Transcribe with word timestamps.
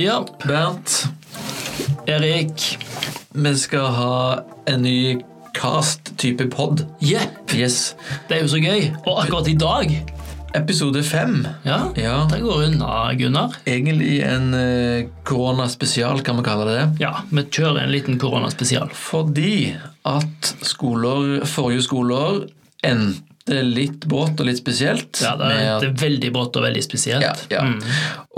Ja, 0.00 0.24
Bernt, 0.46 1.08
Erik. 2.06 2.78
vi 3.34 3.52
skal 3.58 3.86
ha 3.92 4.44
en 4.66 4.82
ny 4.82 5.18
cast-type 5.54 6.46
pod. 6.50 6.86
Jepp. 7.04 7.52
Yes. 7.54 7.94
Det 8.28 8.38
er 8.38 8.44
jo 8.46 8.48
så 8.54 8.60
gøy. 8.62 8.86
Og 9.04 9.18
akkurat 9.24 9.50
i 9.52 9.56
dag 9.60 9.92
Episode 10.56 11.02
fem. 11.06 11.44
Ja, 11.62 11.92
Ja. 11.94 12.26
det 12.30 12.40
går 12.42 12.64
unna, 12.64 13.12
Gunnar. 13.14 13.52
Egentlig 13.66 14.16
en 14.26 14.48
eh, 14.54 15.04
koronaspesial, 15.24 16.22
kan 16.26 16.40
vi 16.40 16.42
kalle 16.48 16.64
det. 16.66 16.86
Ja, 17.04 17.20
vi 17.30 17.44
kjører 17.44 17.84
en 17.84 17.92
liten 17.92 18.18
koronaspesial. 18.18 18.88
Fordi 18.90 19.76
at 20.04 20.54
skoler, 20.66 21.44
forrige 21.46 21.84
skoleår 21.86 22.48
endte 22.82 23.62
litt 23.62 24.08
brått 24.10 24.40
og 24.42 24.48
litt 24.50 24.58
spesielt. 24.58 25.20
Ja, 25.22 25.36
det 25.38 25.52
er 25.54 25.92
veldig 26.02 26.32
brått 26.34 26.56
og 26.58 26.66
veldig 26.66 26.82
spesielt. 26.82 27.22
Ja, 27.22 27.60
ja. 27.60 27.62
Mm. 27.68 27.78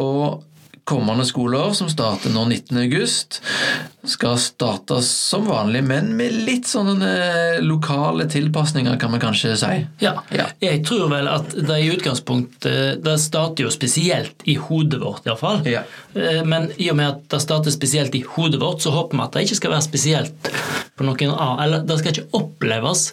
Og 0.04 0.42
kommende 0.84 1.26
skoleår, 1.26 1.72
som 1.78 1.90
starter 1.90 2.32
nå 2.34 2.44
19. 2.44 2.78
skal 4.04 4.38
starte 4.38 4.98
som 5.02 5.46
vanlig, 5.46 5.84
men 5.84 6.10
med 6.16 6.34
litt 6.46 6.66
sånne 6.66 7.60
lokale 7.62 8.26
tilpasninger, 8.30 8.96
kan 8.98 9.14
vi 9.14 9.20
kanskje 9.22 9.54
si. 9.60 9.76
Ja. 10.02 10.16
Ja. 10.34 10.48
Jeg 10.62 10.82
tror 10.88 11.06
vel 11.12 11.30
at 11.30 11.54
det 11.54 11.78
i 11.78 11.90
utgangspunktet 11.92 13.02
Det 13.04 13.14
starter 13.20 13.66
jo 13.66 13.70
spesielt 13.70 14.42
i 14.48 14.56
hodet 14.58 14.98
vårt, 15.02 15.26
iallfall. 15.26 15.62
Ja. 15.68 15.84
Men 16.44 16.70
i 16.76 16.90
og 16.90 16.98
med 16.98 17.12
at 17.12 17.22
det 17.30 17.42
starter 17.44 17.74
spesielt 17.74 18.14
i 18.18 18.24
hodet 18.34 18.60
vårt, 18.62 18.82
så 18.82 18.90
håper 18.94 19.16
vi 19.16 19.24
at 19.24 19.36
det 19.36 19.46
ikke 19.46 19.60
skal 19.60 19.74
være 19.76 19.86
spesielt 19.86 20.50
på 20.98 21.06
noen 21.06 21.32
annen 21.32 21.62
Eller 21.64 21.86
det 21.86 21.98
skal 22.00 22.14
ikke 22.14 22.38
oppleves 22.38 23.04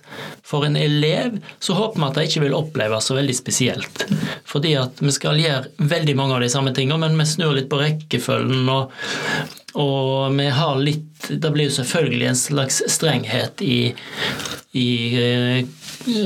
for 0.45 0.65
en 0.65 0.75
elev, 0.79 1.37
så 1.61 1.77
håper 1.77 2.01
vi 2.01 2.07
at 2.07 2.17
det 2.17 2.27
ikke 2.29 2.43
vil 2.47 2.57
oppleves 2.57 3.09
så 3.09 3.17
veldig 3.17 3.37
spesielt. 3.37 4.05
Fordi 4.49 4.73
at 4.81 5.01
vi 5.03 5.13
skal 5.13 5.39
gjøre 5.39 5.89
veldig 5.91 6.15
mange 6.17 6.37
av 6.37 6.43
de 6.43 6.49
samme 6.51 6.73
tingene, 6.75 7.05
men 7.05 7.19
vi 7.19 7.29
snur 7.29 7.53
litt 7.57 7.69
på 7.69 7.81
rekkefølgen. 7.81 8.69
og 8.73 9.58
og 9.77 10.33
vi 10.37 10.47
har 10.49 10.79
litt 10.81 11.27
Det 11.29 11.51
blir 11.53 11.67
jo 11.67 11.75
selvfølgelig 11.75 12.29
en 12.29 12.39
slags 12.39 12.79
strenghet 12.89 13.61
i, 13.61 13.93
i 14.79 14.89
eh, 15.19 15.65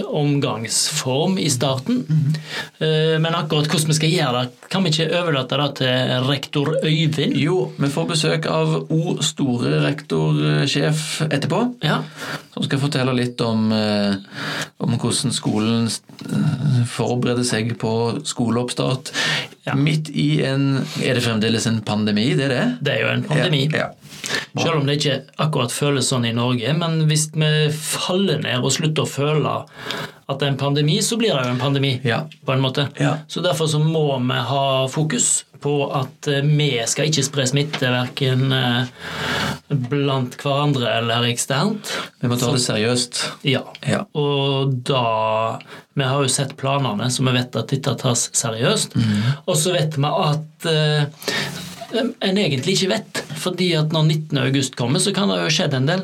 omgangsform 0.05 1.39
i 1.41 1.49
starten. 1.49 2.03
Eh, 2.77 3.17
Men 3.19 3.36
akkurat 3.36 3.67
hvordan 3.67 3.89
vi 3.89 3.97
skal 3.97 4.14
gjøre 4.14 4.44
det, 4.44 4.69
kan 4.69 4.86
vi 4.86 4.94
ikke 4.94 5.09
overlate 5.19 5.58
det 5.59 5.67
til 5.81 6.27
rektor 6.30 6.71
Øyvind? 6.83 7.36
Jo, 7.41 7.58
vi 7.80 7.89
får 7.89 8.08
besøk 8.14 8.47
av 8.47 8.75
O 8.94 9.17
store 9.25 9.81
rektorsjef 9.88 11.23
etterpå. 11.25 11.64
Ja. 11.83 12.03
Som 12.53 12.67
skal 12.67 12.83
fortelle 12.86 13.17
litt 13.17 13.41
om, 13.41 13.71
eh, 13.73 14.16
om 14.77 14.94
hvordan 14.94 15.33
skolen 15.33 15.89
forbereder 16.94 17.44
seg 17.44 17.73
på 17.81 18.21
skoleoppstart. 18.30 19.11
Ja. 19.64 19.78
Midt 19.80 20.09
i 20.09 20.42
en 20.44 20.81
Er 21.00 21.16
det 21.16 21.23
fremdeles 21.23 21.67
en 21.69 21.80
pandemi? 21.88 22.33
Det 22.36 22.50
er 22.50 22.52
det? 22.52 22.64
Det 22.83 22.95
er 22.97 23.06
jo 23.06 23.11
en 23.14 23.23
pandemi. 23.23 23.61
Ja, 23.72 23.86
ja. 23.94 24.33
Selv 24.59 24.81
om 24.81 24.88
det 24.88 24.97
ikke 25.00 25.22
akkurat 25.44 25.72
føles 25.72 26.09
sånn 26.11 26.28
i 26.28 26.33
Norge. 26.36 26.73
Men 26.75 27.05
hvis 27.08 27.30
vi 27.31 27.52
faller 27.78 28.44
ned 28.44 28.64
og 28.64 28.75
slutter 28.75 29.08
å 29.08 29.09
føle 29.09 29.55
at 30.27 30.39
det 30.39 30.47
er 30.47 30.53
en 30.53 30.59
pandemi, 30.59 30.99
så 31.03 31.17
blir 31.19 31.33
det 31.35 31.47
jo 31.47 31.55
en 31.55 31.61
pandemi. 31.61 31.97
Ja. 32.03 32.23
på 32.45 32.53
en 32.53 32.63
måte. 32.63 32.88
Ja. 32.99 33.17
Så 33.27 33.41
derfor 33.41 33.67
så 33.67 33.79
må 33.79 34.19
vi 34.19 34.39
ha 34.49 34.88
fokus 34.88 35.45
på 35.63 35.73
at 35.95 36.27
eh, 36.27 36.43
vi 36.43 36.69
skal 36.88 37.07
ikke 37.09 37.23
spre 37.25 37.45
smitte 37.47 37.91
verken 37.91 38.52
eh, 38.55 38.89
blant 39.89 40.35
hverandre 40.41 40.89
eller 40.99 41.27
eksternt. 41.30 41.93
Vi 42.19 42.31
må 42.31 42.38
ta 42.39 42.52
det 42.53 42.63
seriøst. 42.65 43.23
Ja. 43.47 43.63
Ja. 43.88 44.03
Og 44.13 44.75
da 44.88 45.59
Vi 45.93 46.03
har 46.03 46.23
jo 46.23 46.30
sett 46.31 46.55
planene, 46.58 47.05
så 47.13 47.21
vi 47.21 47.35
vet 47.35 47.55
at 47.55 47.69
dette 47.69 47.91
tas 48.02 48.25
seriøst. 48.33 48.95
Og 49.45 49.53
så 49.59 49.75
vet 49.75 49.99
vi 49.99 50.09
at 50.09 50.67
eh, 50.71 51.05
en 51.99 52.37
egentlig 52.37 52.76
ikke 52.77 52.89
vet. 52.93 53.21
Fordi 53.43 53.70
at 53.77 53.92
når 53.93 54.05
19. 54.08 54.37
august 54.45 54.76
kommer, 54.80 54.99
så 55.04 55.14
kan 55.15 55.27
det 55.30 55.37
jo 55.42 55.48
ha 55.48 55.54
skjedd 55.54 55.73
en 55.77 55.86
del. 55.89 56.04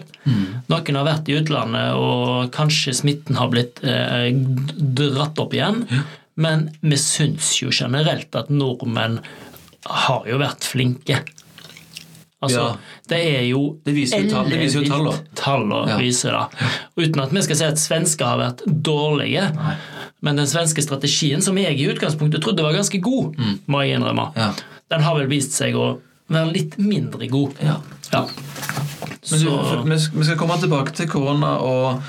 Noen 0.70 0.96
har 1.00 1.06
vært 1.08 1.30
i 1.32 1.38
utlandet, 1.40 1.94
og 1.96 2.52
kanskje 2.56 2.94
smitten 2.98 3.38
har 3.40 3.50
blitt 3.54 3.80
eh, 3.84 4.32
dratt 5.00 5.40
opp 5.40 5.54
igjen. 5.56 5.86
Men 6.40 6.70
vi 6.82 6.96
syns 7.00 7.54
jo 7.62 7.70
generelt 7.76 8.36
at 8.36 8.50
nordmenn 8.52 9.20
har 9.86 10.26
jo 10.28 10.38
vært 10.42 10.64
flinke. 10.68 11.22
Altså, 12.42 12.60
Ja. 12.60 12.76
det 13.10 13.18
er 13.36 13.42
jo 13.50 13.80
Det 13.84 13.94
viser 13.96 14.22
jo 14.24 14.30
tall- 14.32 14.50
det 14.50 14.60
viser 14.62 14.82
jo 14.84 14.88
tall, 14.90 15.10
tallene. 15.36 15.90
Ja. 15.90 15.98
viser 15.98 16.32
det. 16.32 16.70
Uten 16.98 17.22
at 17.22 17.32
vi 17.36 17.42
skal 17.42 17.56
si 17.56 17.66
at 17.66 17.76
svensker 17.82 18.26
har 18.26 18.38
vært 18.40 18.64
dårlige. 18.84 19.50
Men 20.22 20.36
den 20.36 20.46
svenske 20.48 20.82
strategien, 20.84 21.42
som 21.42 21.58
jeg 21.58 21.78
i 21.80 21.88
utgangspunktet 21.88 22.42
trodde 22.44 22.64
var 22.64 22.74
ganske 22.74 23.00
god, 23.02 23.36
må 23.68 23.82
jeg 23.86 24.00
innrømme, 24.00 24.32
Ja. 24.36 24.54
Den 24.90 25.02
har 25.06 25.16
vel 25.20 25.28
vist 25.32 25.54
seg 25.58 25.76
å 25.78 26.00
være 26.30 26.52
litt 26.54 26.78
mindre 26.82 27.28
god. 27.30 27.56
Ja. 27.64 27.80
Ja. 28.14 28.24
Men 29.32 29.40
du, 29.44 29.50
vi 30.18 30.26
skal 30.26 30.38
komme 30.40 30.56
tilbake 30.62 30.94
til 30.98 31.10
korona 31.12 31.52
og, 31.62 32.00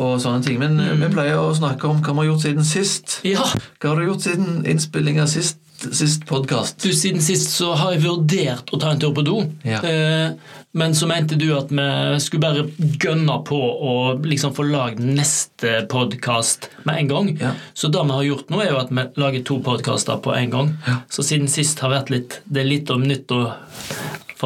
og 0.00 0.16
sånne 0.22 0.42
ting, 0.42 0.58
men 0.58 0.78
Mm. 0.80 1.02
vi 1.04 1.10
pleier 1.14 1.38
å 1.38 1.52
snakke 1.54 1.86
om 1.86 2.00
hva 2.02 2.12
vi 2.16 2.24
har 2.24 2.30
gjort 2.32 2.42
siden 2.46 2.64
sist. 2.66 3.20
ja, 3.26 3.44
Hva 3.80 3.92
har 3.92 4.00
du 4.00 4.06
gjort 4.08 4.24
siden 4.26 4.64
innspillinga 4.66 5.26
sist, 5.30 5.58
sist 5.76 6.26
podkast? 6.26 6.82
du, 6.82 6.92
siden 6.92 7.22
sist 7.22 7.50
så 7.54 7.72
har 7.78 7.94
jeg 7.94 8.04
vurdert 8.04 8.72
å 8.72 8.80
ta 8.80 8.92
en 8.94 9.00
tur 9.02 9.14
på 9.16 9.24
do. 9.26 9.40
Ja. 9.66 9.80
Eh, 9.84 10.60
men 10.74 10.94
så 10.98 11.06
mente 11.06 11.38
du 11.38 11.46
at 11.54 11.70
vi 11.70 11.84
skulle 12.22 12.42
bare 12.42 12.64
gønne 12.98 13.36
på 13.46 13.58
å 13.58 13.92
liksom 14.24 14.56
få 14.56 14.66
lagd 14.66 14.98
neste 14.98 15.84
podkast 15.90 16.66
med 16.82 17.04
en 17.04 17.12
gang. 17.12 17.30
Ja. 17.38 17.52
Så 17.78 17.92
det 17.94 18.02
vi 18.02 18.16
har 18.16 18.26
gjort 18.26 18.50
nå, 18.50 18.58
er 18.64 18.72
jo 18.72 18.80
at 18.82 18.90
vi 18.90 19.06
lager 19.22 19.46
to 19.46 19.60
podkaster 19.62 20.18
på 20.24 20.34
en 20.34 20.50
gang. 20.50 20.74
Så 21.06 21.22
siden 21.22 21.46
sist 21.52 21.78
har 21.84 21.94
vært 21.94 22.10
litt 22.10 22.40
Det 22.44 22.64
er 22.64 22.70
litt 22.70 22.90
om 22.90 23.06
nytt 23.06 23.30
å 23.34 23.44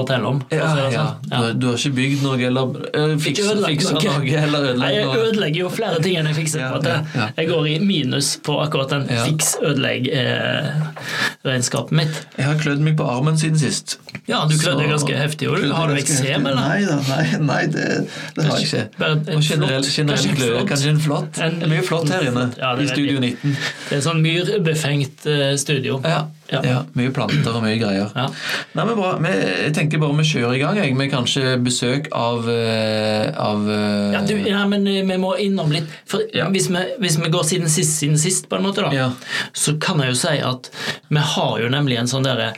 fortelle 0.02 0.26
om. 0.30 0.38
Ja, 0.50 0.66
si 0.74 0.78
ja. 0.78 0.82
sånn. 0.94 1.12
Du, 1.28 1.34
har- 1.36 1.52
du 1.58 1.66
har 1.68 1.74
ikke 1.78 1.92
bygd 1.98 2.22
noe 2.22 2.38
eller 2.48 2.64
uh, 2.96 3.16
fiksa 3.18 3.42
ødelagt 3.52 3.72
fiksa 3.74 3.92
noe. 3.94 4.02
eller 4.42 4.60
Nei, 4.78 4.92
jeg 4.94 5.06
ødelegger 5.08 5.60
jo 5.64 5.68
flere 5.70 5.98
ting 6.04 6.16
enn 6.20 6.26
jeg 6.30 6.36
fikser. 6.42 6.58
Ja, 6.64 6.68
på 6.72 6.76
at 6.80 6.84
jeg, 6.90 7.00
ja, 7.14 7.26
ja. 7.36 7.42
går 7.52 7.62
i 7.68 7.78
minus 7.84 8.28
på 8.44 8.52
akkurat 8.62 8.88
den 8.94 9.02
Ja. 9.10 9.24
fiks-ødelegg-regnskapet 9.28 11.92
mitt. 11.98 12.14
Jeg 12.38 12.46
har 12.48 12.54
klødd 12.62 12.80
meg 12.84 12.94
på 12.98 13.04
armen 13.08 13.36
siden 13.40 13.58
sist. 13.60 13.88
Ja, 14.28 14.38
du 14.48 14.54
klødde 14.58 14.82
Så- 14.84 14.88
ganske 14.92 15.14
heftig. 15.16 15.48
Har 15.72 15.88
du 15.88 15.94
eksem, 15.94 16.46
eller? 16.46 16.68
Nei 16.68 16.84
da, 16.84 16.96
nei, 17.08 17.24
nei 17.40 17.66
det, 17.66 18.06
det 18.36 18.44
har 18.44 18.56
jeg 18.58 18.66
ikke. 18.66 18.88
Bare 18.98 19.12
en 19.12 19.42
generell, 19.42 19.84
generell 19.84 20.18
kanskje 20.18 20.30
en 20.30 20.36
glød. 20.36 20.48
flott- 20.58 20.68
Kanskje 20.68 20.88
en 20.90 21.00
flott. 21.00 21.38
en- 21.38 21.58
Det 21.58 21.62
er 21.62 21.68
mye 21.74 21.82
flott 21.82 22.08
her 22.10 22.20
inne 22.28 22.50
Ja, 22.58 22.74
i 22.76 22.86
Studio 22.86 23.20
19. 23.20 23.56
Det 23.88 23.96
er 23.98 24.02
sånn 24.10 24.20
myrbefengt 24.22 25.26
eh, 25.26 25.56
studio. 25.56 26.00
Ja, 26.04 26.22
Ja. 26.48 26.60
ja. 26.64 26.76
Mye 26.96 27.12
planter 27.12 27.52
og 27.52 27.60
mye 27.60 27.76
greier. 27.80 28.08
Ja. 28.16 28.24
Nei, 28.72 28.84
men 28.88 28.94
bra. 28.96 29.10
Jeg 29.28 29.72
tenker 29.76 30.00
bare 30.00 30.16
vi 30.16 30.24
kjører 30.30 30.56
i 30.56 30.60
gang 30.62 30.78
jeg, 30.80 30.94
med 30.96 31.10
kanskje 31.12 31.56
besøk 31.60 32.08
av, 32.16 32.48
eh, 32.48 33.28
av 33.36 33.68
eh, 33.68 34.14
Ja, 34.14 34.22
du, 34.24 34.34
ja, 34.48 34.62
men 34.70 34.86
eh, 34.88 35.02
vi 35.04 35.18
må 35.20 35.34
innom 35.44 35.72
litt 35.74 35.92
For 36.08 36.24
hvis, 36.54 36.70
vi, 36.72 36.84
hvis 37.02 37.18
vi 37.20 37.30
går 37.34 37.44
siden 37.50 37.68
sist, 37.72 37.98
siden 38.00 38.16
sist, 38.20 38.48
på 38.48 38.56
en 38.56 38.64
måte, 38.64 38.86
da, 38.86 38.92
Ja. 38.96 39.10
så 39.52 39.76
kan 39.82 40.00
jeg 40.00 40.14
jo 40.14 40.20
si 40.22 40.34
at 40.40 40.70
vi 41.08 41.16
har 41.34 41.58
jo 41.62 41.68
nemlig 41.72 41.96
en 41.98 42.06
sånn 42.10 42.24
derre 42.26 42.50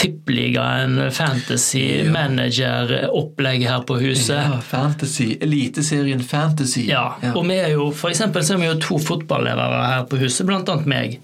tippeliga, 0.00 0.64
en 0.84 1.10
fantasy 1.14 2.02
manager-opplegg 2.12 3.64
her 3.68 3.80
på 3.88 3.96
huset. 4.02 4.36
ja, 4.36 4.58
Fantasy. 4.60 5.38
Eliteserien 5.40 6.22
Fantasy. 6.24 6.86
Ja, 6.90 7.16
og 7.34 7.46
vi 7.48 7.54
er 7.60 7.70
jo, 7.74 7.90
for 7.96 8.10
eksempel 8.12 8.44
så 8.44 8.54
er 8.54 8.62
vi 8.62 8.68
jo 8.68 8.76
to 8.82 8.98
fotballledere 9.02 9.86
her 9.88 10.04
på 10.10 10.18
huset, 10.20 10.46
blant 10.46 10.68
annet 10.68 10.86
meg, 10.86 11.18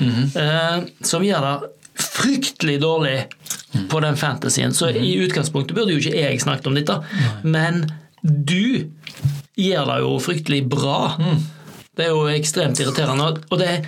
Mhm. 0.00 0.36
eh, 0.36 0.84
som 1.02 1.22
gjør 1.22 1.40
det 1.40 1.70
fryktelig 1.96 2.80
dårlig 2.80 3.24
Mhm. 3.74 3.88
på 3.88 4.00
den 4.00 4.16
fantasyen. 4.16 4.72
Så 4.74 4.88
i 4.94 5.16
utgangspunktet 5.26 5.74
burde 5.74 5.92
jo 5.92 5.98
ikke 5.98 6.14
jeg 6.20 6.40
snakket 6.40 6.66
om 6.66 6.74
dette, 6.74 7.02
men 7.44 7.86
du 8.22 8.90
gjør 9.56 9.86
det 9.86 9.98
jo 10.02 10.18
fryktelig 10.18 10.68
bra. 10.68 11.16
Mhm. 11.18 11.42
Det 11.96 12.04
er 12.04 12.08
jo 12.10 12.26
ekstremt 12.28 12.76
irriterende, 12.78 13.38
og 13.50 13.58
det 13.58 13.68
er 13.68 13.86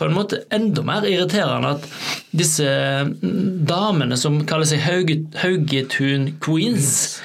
på 0.00 0.08
en 0.08 0.16
måte 0.16 0.40
enda 0.54 0.80
mer 0.86 1.04
irriterende 1.04 1.74
at 1.76 1.86
disse 2.32 2.64
mm, 2.64 3.66
damene 3.68 4.16
som 4.16 4.38
kaller 4.48 4.68
seg 4.68 4.80
Haugetun 4.86 6.30
Queens 6.40 7.18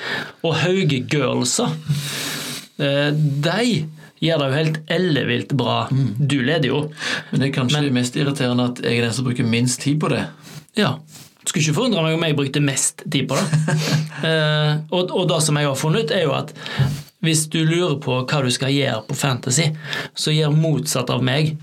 og 0.44 0.58
Hauge 0.60 1.00
Girlsa, 1.08 1.70
eh, 2.84 3.14
de 3.16 3.86
gjør 4.26 4.42
det 4.42 4.50
jo 4.50 4.58
helt 4.58 4.80
ellevilt 4.92 5.56
bra. 5.56 5.78
Du 6.20 6.42
leder 6.42 6.68
jo. 6.68 6.82
Men 7.32 7.42
det 7.42 7.48
er 7.48 7.56
kanskje 7.62 7.94
mest 7.96 8.20
irriterende 8.20 8.68
at 8.74 8.84
jeg 8.84 9.00
er 9.00 9.08
den 9.08 9.16
som 9.16 9.28
bruker 9.28 9.48
minst 9.48 9.80
tid 9.86 10.02
på 10.02 10.12
det. 10.12 10.26
Ja. 10.76 10.98
Skulle 11.46 11.62
ikke 11.62 11.78
forundre 11.78 12.04
meg 12.04 12.18
om 12.18 12.28
jeg 12.28 12.38
brukte 12.42 12.64
mest 12.64 13.06
tid 13.06 13.30
på 13.30 13.40
det. 13.40 13.64
eh, 14.28 14.72
og, 14.90 15.16
og 15.16 15.30
det 15.32 15.40
som 15.46 15.62
jeg 15.62 15.70
har 15.70 15.80
funnet 15.80 16.10
ut, 16.10 16.16
er 16.16 16.26
jo 16.26 16.36
at 16.36 16.52
hvis 17.26 17.48
du 17.54 17.62
lurer 17.64 17.96
på 18.04 18.20
hva 18.22 18.44
du 18.44 18.52
skal 18.54 18.74
gjøre 18.74 19.06
på 19.08 19.16
Fantasy, 19.18 19.72
så 20.18 20.34
gjør 20.36 20.60
motsatt 20.60 21.10
av 21.14 21.24
meg. 21.26 21.56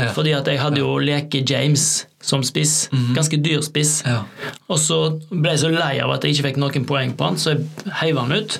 Ja. 0.00 0.12
Fordi 0.16 0.32
at 0.36 0.46
jeg 0.48 0.60
hadde 0.60 0.80
jo 0.82 0.94
Leke 1.02 1.42
James 1.48 2.06
som 2.20 2.42
spiss. 2.44 2.88
Ganske 3.16 3.38
dyr 3.40 3.62
spiss. 3.64 4.02
Ja. 4.06 4.22
Og 4.68 4.78
så 4.78 4.98
ble 5.30 5.54
jeg 5.54 5.62
så 5.62 5.70
lei 5.72 5.94
av 6.04 6.10
at 6.12 6.24
jeg 6.26 6.34
ikke 6.36 6.48
fikk 6.50 6.58
noen 6.60 6.84
poeng 6.88 7.14
på 7.16 7.24
han, 7.30 7.38
så 7.40 7.54
jeg 7.54 7.92
heiv 8.02 8.18
han 8.20 8.32
ut. 8.36 8.58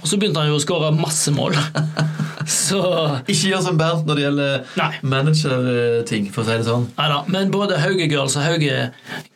Og 0.00 0.08
så 0.08 0.16
begynte 0.16 0.40
han 0.40 0.48
jo 0.48 0.56
å 0.56 0.62
skåre 0.64 0.92
masse 0.96 1.32
mål. 1.36 1.56
Så 2.50 2.78
Ikke 3.28 3.50
gjør 3.52 3.60
som 3.62 3.76
Bernt 3.78 4.06
når 4.08 4.16
det 4.16 4.22
gjelder 4.24 4.62
Nei. 4.80 4.86
managerting, 5.06 6.30
for 6.32 6.42
å 6.42 6.46
si 6.48 6.54
det 6.56 6.64
sånn. 6.66 6.86
Neida, 6.96 7.18
men 7.30 7.50
både 7.52 7.76
Hauge 7.78 8.06
Girls 8.10 8.34
og 8.40 8.42
Hauge 8.46 8.78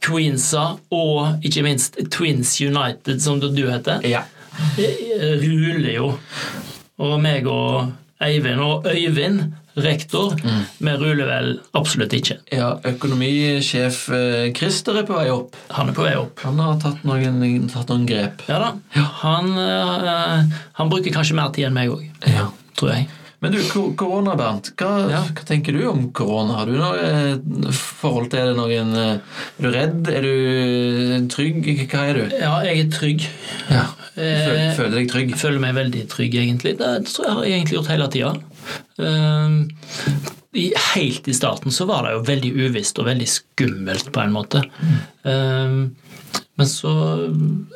Queensa 0.02 0.64
og 0.90 1.44
ikke 1.46 1.62
minst 1.66 1.98
Twins 2.10 2.56
United, 2.64 3.20
som 3.22 3.38
du 3.44 3.62
heter, 3.70 4.00
Ja. 4.08 4.24
eh, 4.78 5.36
ruler 5.44 5.92
jo. 5.94 6.08
Og 6.98 7.20
meg 7.22 7.46
og 7.46 7.92
Eivind 8.24 8.60
og 8.64 8.86
Øyvind, 8.90 9.52
rektor, 9.76 10.36
vi 10.78 10.92
ruler 11.00 11.26
vel 11.26 11.48
absolutt 11.74 12.12
ikke. 12.14 12.36
ja 12.54 12.74
økonomisjef 12.86 14.04
eh, 14.14 14.52
Christer 14.54 15.00
er 15.00 15.08
på 15.08 15.16
vei 15.18 15.26
opp. 15.34 15.56
Han 15.74 15.90
er 15.90 15.96
på 15.96 16.04
vei 16.06 16.14
opp. 16.20 16.38
Han 16.46 16.60
har 16.62 16.78
tatt 16.82 17.02
noen, 17.08 17.66
tatt 17.72 17.90
noen 17.90 18.06
grep. 18.06 18.44
Ja 18.48 18.60
da. 18.62 18.70
Han, 19.24 19.50
eh, 19.58 20.56
han 20.78 20.92
bruker 20.92 21.14
kanskje 21.14 21.34
mer 21.40 21.50
tid 21.54 21.66
enn 21.70 21.74
meg 21.76 21.90
òg, 21.90 22.06
Ja. 22.30 22.48
tror 22.78 22.94
jeg. 22.94 23.08
Men 23.44 23.52
du, 23.52 23.58
ko- 23.68 23.90
korona, 23.92 24.32
Bernt. 24.40 24.70
Hva, 24.80 25.10
Ja. 25.10 25.18
hva 25.28 25.42
tenker 25.44 25.72
du 25.76 25.82
om 25.90 26.06
korona? 26.16 26.54
Har 26.62 26.66
du 26.70 26.78
noe 26.78 26.96
eh, 26.96 27.72
forhold 27.76 28.30
til 28.32 28.40
det? 28.40 28.54
Noen, 28.56 28.94
er 28.96 29.20
du 29.60 29.68
redd? 29.70 30.08
Er 30.08 30.22
du 30.24 31.28
trygg? 31.28 31.66
Hva 31.90 32.06
er 32.08 32.14
du? 32.22 32.36
Ja, 32.38 32.54
jeg 32.64 32.86
er 32.86 32.90
trygg. 32.94 33.26
Ja. 33.68 33.84
Føl, 34.14 34.56
Eh, 34.56 34.74
føler 34.78 34.94
deg 34.94 35.08
trygg? 35.10 35.30
Jeg 35.34 35.38
føler 35.40 35.58
meg 35.60 35.74
veldig 35.74 36.04
trygg, 36.08 36.34
egentlig. 36.38 36.76
Det 36.78 37.04
tror 37.10 37.24
jeg 37.26 37.34
har 37.34 37.44
jeg 37.44 37.52
egentlig 37.58 37.76
gjort 37.80 37.88
hele 37.90 38.08
tida. 38.08 38.32
I, 40.54 40.64
helt 40.94 41.28
i 41.28 41.34
starten 41.34 41.74
så 41.74 41.86
var 41.88 42.06
det 42.06 42.12
jo 42.14 42.24
veldig 42.28 42.50
uvisst 42.68 42.98
og 43.02 43.08
veldig 43.08 43.26
skummelt, 43.26 44.12
på 44.14 44.22
en 44.22 44.34
måte. 44.34 44.62
Ehm, 45.26 45.80
men 46.54 46.68
så 46.70 46.90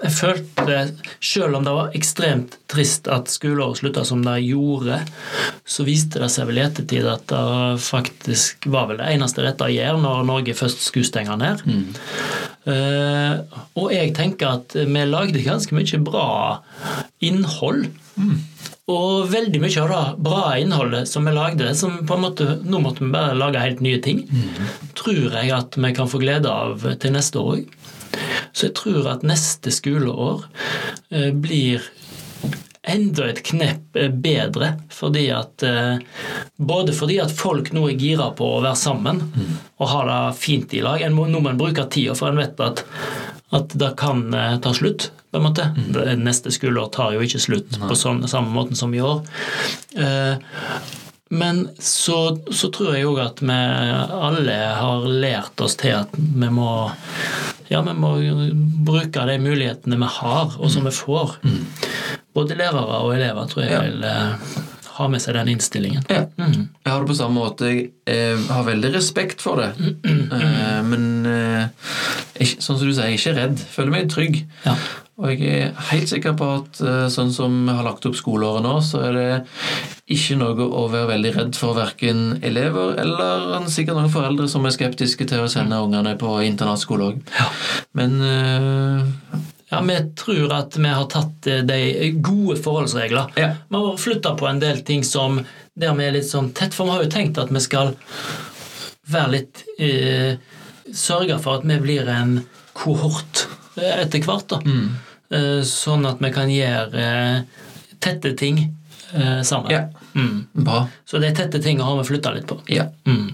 Jeg 0.03 0.13
følte, 0.15 0.77
selv 1.21 1.59
om 1.59 1.65
det 1.67 1.75
var 1.75 1.95
ekstremt 1.99 2.59
trist 2.71 3.09
at 3.11 3.31
skoleåret 3.33 3.81
slutta 3.81 4.05
som 4.07 4.23
det 4.23 4.37
gjorde, 4.45 5.01
så 5.67 5.87
viste 5.87 6.23
det 6.23 6.29
seg 6.31 6.47
vel 6.51 6.61
i 6.61 6.67
ettertid 6.67 7.09
at 7.11 7.27
det 7.33 7.81
faktisk 7.83 8.69
var 8.71 8.91
vel 8.91 9.01
det 9.01 9.09
eneste 9.17 9.43
rette 9.43 9.67
å 9.67 9.73
gjøre 9.73 10.03
når 10.05 10.29
Norge 10.29 10.55
først 10.59 10.85
skulle 10.87 11.09
stenge 11.09 11.35
ned. 11.41 11.65
Eh, 12.69 13.59
og 13.81 13.91
jeg 13.95 14.15
tenker 14.17 14.61
at 14.61 14.79
vi 14.79 15.05
lagde 15.09 15.43
ganske 15.43 15.75
mye 15.75 16.03
bra 16.05 16.29
innhold. 17.25 17.89
Og 18.89 19.27
veldig 19.29 19.61
mye 19.61 19.83
av 19.83 19.91
det 19.93 20.05
bra 20.25 20.45
innholdet 20.57 21.11
som 21.11 21.27
vi 21.29 21.35
lagde, 21.35 21.75
som 21.77 21.99
på 22.09 22.17
en 22.17 22.25
måte, 22.25 22.47
nå 22.65 22.79
måtte 22.81 23.05
vi 23.05 23.11
bare 23.13 23.37
lage 23.37 23.61
helt 23.61 23.83
nye 23.85 23.99
ting, 24.05 24.23
tror 24.97 25.35
jeg 25.35 25.53
at 25.53 25.77
vi 25.77 25.91
kan 25.97 26.09
få 26.09 26.23
glede 26.23 26.49
av 26.49 26.87
til 27.03 27.13
neste 27.17 27.43
år 27.43 27.59
òg. 27.59 27.78
Så 28.53 28.69
jeg 28.69 28.77
tror 28.79 29.07
at 29.13 29.27
neste 29.27 29.73
skoleår 29.75 30.45
eh, 31.11 31.31
blir 31.35 31.85
enda 32.89 33.29
et 33.29 33.43
knepp 33.47 33.99
eh, 33.99 34.09
bedre. 34.11 34.73
Fordi 34.95 35.27
at, 35.35 35.63
eh, 35.67 36.01
både 36.57 36.95
fordi 36.97 37.21
at 37.23 37.35
folk 37.35 37.73
nå 37.77 37.87
er 37.91 38.01
gira 38.01 38.31
på 38.39 38.49
å 38.57 38.63
være 38.65 38.79
sammen 38.81 39.23
og 39.79 39.93
ha 39.93 40.03
det 40.09 40.21
fint 40.41 40.75
i 40.75 40.83
lag. 40.85 41.05
En 41.05 41.17
må, 41.17 41.29
nå 41.31 41.43
må 41.45 41.53
en 41.53 41.61
bruke 41.61 41.87
tida, 41.93 42.17
for 42.19 42.33
en 42.33 42.41
vet 42.41 42.59
at, 42.65 42.85
at 43.55 43.79
det 43.79 43.95
kan 44.01 44.27
ta 44.65 44.75
slutt. 44.75 45.11
på 45.31 45.37
en 45.39 45.45
måte. 45.45 45.69
Neste 46.17 46.51
skoleår 46.51 46.89
tar 46.95 47.13
jo 47.13 47.21
ikke 47.25 47.43
slutt 47.43 47.77
på 47.83 47.95
sånn, 47.99 48.25
samme 48.29 48.49
måten 48.55 48.79
som 48.79 48.95
i 48.97 49.03
år. 49.05 49.21
Men 51.31 51.69
så, 51.79 52.39
så 52.51 52.71
tror 52.73 52.95
jeg 52.97 53.05
òg 53.09 53.19
at 53.21 53.43
vi 53.45 53.53
alle 53.53 54.55
har 54.79 55.05
lært 55.09 55.61
oss 55.61 55.77
til 55.81 55.93
at 55.99 56.15
vi 56.17 56.49
må 56.55 56.71
ja, 57.69 57.83
vi 57.85 57.93
må 57.93 58.15
bruke 58.87 59.27
de 59.29 59.35
mulighetene 59.45 59.99
vi 60.01 60.09
har, 60.09 60.55
og 60.57 60.71
som 60.73 60.87
vi 60.89 60.93
får. 60.97 61.35
Både 62.33 62.57
lærere 62.57 63.03
og 63.05 63.13
elever 63.17 63.49
tror 63.51 63.65
jeg 63.67 63.73
Ja. 63.75 63.81
vil 63.85 64.05
eh, 64.09 64.55
ha 64.99 65.09
med 65.13 65.21
seg 65.23 65.37
den 65.37 65.51
innstillingen. 65.53 66.07
Ja. 66.11 66.23
Mm. 66.41 66.71
Jeg 66.85 66.93
har 66.93 67.03
det 67.05 67.11
på 67.11 67.19
samme 67.19 67.37
måte. 67.43 67.69
Jeg 67.69 67.91
eh, 68.09 68.41
har 68.49 68.65
veldig 68.67 68.95
respekt 68.97 69.45
for 69.45 69.61
det. 69.61 69.69
Mm. 70.09 70.89
men 70.89 71.05
eh, 71.29 72.49
sånn 72.57 72.79
som 72.79 72.87
du 72.89 72.95
sier, 72.95 73.05
jeg 73.11 73.19
er 73.19 73.21
ikke 73.21 73.37
redd. 73.37 73.63
Føler 73.77 73.95
meg 73.99 74.09
trygg. 74.15 74.41
Ja. 74.65 74.75
Og 75.19 75.33
jeg 75.33 75.49
er 75.51 75.73
helt 75.91 76.07
sikker 76.11 76.37
på 76.39 76.47
at 76.61 76.79
eh, 76.79 77.09
sånn 77.11 77.33
som 77.35 77.55
vi 77.67 77.73
har 77.75 77.83
lagt 77.83 78.07
opp 78.07 78.15
skoleåret 78.15 78.63
nå, 78.63 78.77
så 78.87 79.01
er 79.09 79.17
det 79.17 79.31
ikke 80.15 80.37
noe 80.39 80.69
å 80.69 80.85
være 80.93 81.09
veldig 81.11 81.33
redd 81.35 81.59
for 81.59 81.75
verken 81.75 82.37
elever 82.47 82.95
eller 83.03 83.67
sikkert 83.73 83.99
noen 83.99 84.13
foreldre 84.15 84.47
som 84.51 84.67
er 84.69 84.77
skeptiske 84.77 85.27
til 85.29 85.43
å 85.43 85.51
sende 85.51 85.81
ungene 85.83 86.15
på 86.21 86.37
internatskole 86.47 87.11
òg. 87.13 87.33
Men 87.99 88.15
eh, 88.23 89.41
Ja, 89.69 89.83
vi 89.85 89.97
tror 90.17 90.55
at 90.57 90.79
vi 90.79 90.89
har 90.89 91.11
tatt 91.13 91.51
eh, 91.51 91.65
de 91.67 92.13
gode 92.25 92.57
forholdsregler. 92.63 93.35
Ja. 93.37 93.51
Vi 93.69 93.83
har 93.83 93.99
flytta 94.01 94.37
på 94.39 94.47
en 94.49 94.63
del 94.63 94.85
ting 94.87 95.03
som 95.05 95.43
der 95.79 95.99
vi 95.99 96.07
er 96.07 96.15
litt 96.15 96.31
sånn 96.31 96.53
tett, 96.57 96.73
for 96.75 96.87
vi 96.89 96.95
har 96.95 97.05
jo 97.05 97.11
tenkt 97.13 97.43
at 97.43 97.51
vi 97.53 97.61
skal 97.67 97.93
være 99.11 99.35
litt 99.35 99.65
eh, 99.83 100.39
Sørge 100.89 101.37
for 101.45 101.59
at 101.59 101.67
vi 101.69 101.75
blir 101.83 102.07
en 102.09 102.39
kohort 102.73 103.43
etter 103.77 104.23
hvert, 104.25 104.47
da. 104.55 104.63
Eh, 104.65 105.08
sånn 105.69 106.07
at 106.09 106.23
vi 106.25 106.31
kan 106.33 106.49
gjøre 106.53 107.03
eh, 107.05 107.67
tette 108.01 108.33
ting 108.39 108.63
eh, 109.13 109.43
sammen. 109.43 109.73
Ja. 109.73 109.89
Mm. 110.15 110.47
bra. 110.53 110.87
Så 111.07 111.21
de 111.23 111.31
tette 111.37 111.61
tingene 111.63 111.85
har 111.85 111.99
vi 112.01 112.09
flytta 112.09 112.33
litt 112.35 112.47
på. 112.49 112.59
Ja. 112.73 112.89
Mm. 113.07 113.29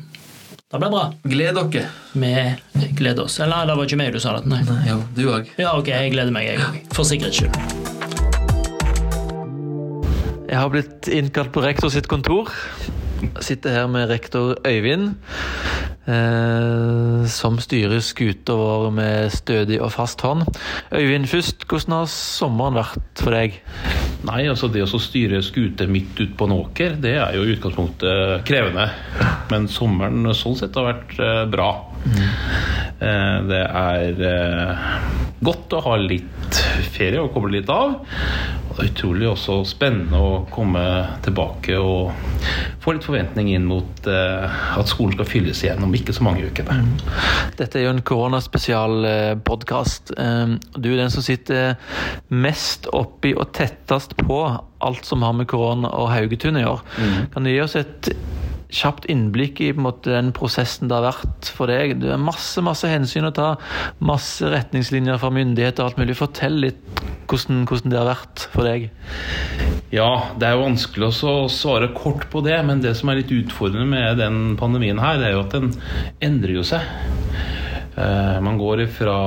Det 0.74 0.80
blir 0.82 0.90
bra. 0.90 1.04
Gled 1.22 1.54
dere. 1.54 1.86
Vi 2.12 2.34
gleder 2.98 3.28
oss. 3.28 3.38
Eller 3.40 3.66
det 3.68 3.76
var 3.78 3.86
ikke 3.86 4.00
meg 4.00 4.12
du 4.12 4.18
sa 4.20 4.34
det, 4.40 4.48
nei. 4.50 4.58
Nei, 4.66 4.80
jo, 4.90 4.98
du 5.14 5.22
òg. 5.30 5.52
Ja, 5.60 5.76
ok, 5.78 5.92
jeg 5.92 6.10
gleder 6.16 6.34
meg, 6.34 6.48
jeg 6.50 6.58
òg. 6.58 6.80
For 6.96 7.06
sikkerhets 7.06 7.38
skyld. 7.38 7.54
Jeg 10.50 10.58
har 10.60 10.70
blitt 10.70 11.08
innkalt 11.10 11.54
på 11.54 11.62
rektor 11.62 11.94
sitt 11.94 12.10
kontor. 12.10 12.50
Sitter 13.44 13.74
her 13.74 13.86
med 13.90 14.10
rektor 14.10 14.54
Øyvind, 14.66 15.14
eh, 16.06 17.24
som 17.30 17.58
styrer 17.62 18.02
skuta 18.04 18.56
vår 18.58 18.90
med 18.94 19.32
stødig 19.34 19.80
og 19.82 19.92
fast 19.94 20.24
hånd. 20.24 20.46
Øyvind, 20.92 21.28
først, 21.30 21.66
hvordan 21.68 21.98
har 21.98 22.10
sommeren 22.12 22.78
vært 22.78 23.22
for 23.22 23.36
deg? 23.36 23.60
Nei, 24.24 24.44
altså 24.48 24.70
det 24.72 24.86
å 24.86 25.00
styre 25.00 25.42
skute 25.44 25.88
midt 25.90 26.16
ute 26.20 26.32
på 26.38 26.48
en 26.48 26.56
åker, 26.56 26.96
det 27.00 27.16
er 27.20 27.36
jo 27.36 27.44
i 27.44 27.56
utgangspunktet 27.56 28.46
krevende. 28.48 28.88
Men 29.52 29.68
sommeren 29.68 30.32
sånn 30.36 30.56
sett 30.60 30.76
har 30.80 30.92
vært 30.92 31.18
eh, 31.20 31.44
bra. 31.52 31.70
Eh, 32.04 33.38
det 33.48 33.62
er 33.64 34.20
eh, 34.28 34.84
godt 35.44 35.74
å 35.76 35.82
ha 35.88 35.96
litt 36.00 36.60
ferie 36.94 37.22
og 37.22 37.32
koble 37.34 37.58
litt 37.58 37.70
av. 37.72 37.96
Og 38.68 38.76
det 38.76 38.84
er 38.84 38.90
utrolig 38.90 39.28
også 39.30 39.60
spennende 39.68 40.18
å 40.18 40.36
komme 40.50 40.82
tilbake 41.24 41.78
og 41.78 42.12
få 42.82 42.94
litt 42.94 43.06
forventning 43.06 43.52
inn 43.54 43.66
mot 43.68 44.08
eh, 44.10 44.60
at 44.78 44.90
skolen 44.90 45.16
skal 45.16 45.28
fylles 45.30 45.62
igjen 45.64 45.84
om 45.86 45.94
ikke 45.96 46.14
så 46.16 46.26
mange 46.26 46.46
ukene. 46.48 46.78
Dette 47.58 47.80
er 47.80 47.86
jo 47.88 47.94
en 47.94 48.04
koronaspesial 48.06 49.08
podkast. 49.46 50.14
Du 50.14 50.88
er 50.90 51.00
den 51.00 51.12
som 51.14 51.24
sitter 51.24 51.76
mest 52.34 52.88
oppi 52.92 53.34
og 53.34 53.52
tettest 53.56 54.16
på 54.20 54.40
alt 54.84 55.06
som 55.08 55.22
har 55.24 55.36
med 55.36 55.48
korona 55.48 55.90
og 55.96 56.10
Haugetun 56.12 56.60
å 56.60 56.64
gjøre. 56.64 57.04
Kan 57.34 57.46
du 57.46 57.52
gi 57.54 57.62
oss 57.64 57.78
et 57.80 58.10
kjapt 58.72 59.08
innblikk 59.12 59.60
i 59.64 59.72
måte, 59.76 60.12
den 60.14 60.32
prosessen 60.36 60.90
det 60.90 60.96
har 60.96 61.06
vært 61.10 61.50
for 61.56 61.70
deg? 61.70 61.96
Det 62.02 62.12
er 62.14 62.20
masse 62.20 62.62
masse 62.64 62.88
hensyn 62.90 63.28
å 63.28 63.34
ta, 63.34 63.54
masse 64.04 64.48
retningslinjer 64.52 65.20
fra 65.22 65.32
myndigheter 65.34 65.84
og 65.84 65.92
alt 65.92 66.00
mulig. 66.02 66.16
Fortell 66.18 66.60
litt 66.66 67.02
hvordan, 67.30 67.64
hvordan 67.68 67.92
det 67.92 68.00
har 68.00 68.10
vært 68.10 68.46
for 68.54 68.68
deg. 68.68 68.88
Ja, 69.94 70.10
det 70.38 70.48
er 70.48 70.56
jo 70.56 70.64
vanskelig 70.66 71.10
å 71.10 71.34
svare 71.52 71.92
kort 71.96 72.26
på 72.32 72.42
det, 72.44 72.56
men 72.66 72.82
det 72.84 72.96
som 72.98 73.10
er 73.10 73.20
litt 73.20 73.34
utfordrende 73.34 73.86
med 73.90 74.18
den 74.22 74.56
pandemien 74.60 75.00
her, 75.02 75.20
det 75.20 75.30
er 75.30 75.36
jo 75.36 75.44
at 75.44 75.54
den 75.54 75.70
endrer 76.24 76.58
jo 76.58 76.64
seg. 76.66 76.88
Eh, 77.96 78.40
Man 78.40 78.58
går 78.58 78.86
fra 78.90 79.18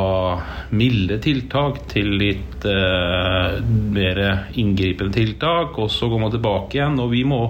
milde 0.76 1.20
tiltak 1.24 1.86
til 1.92 2.18
litt 2.20 2.66
eh, 2.68 3.60
mer 3.96 4.22
inngripende 4.60 5.16
tiltak, 5.16 5.78
og 5.80 5.92
så 5.92 6.10
går 6.12 6.24
man 6.26 6.34
tilbake 6.34 6.80
igjen. 6.80 7.00
Og 7.00 7.14
vi 7.16 7.24
må 7.28 7.42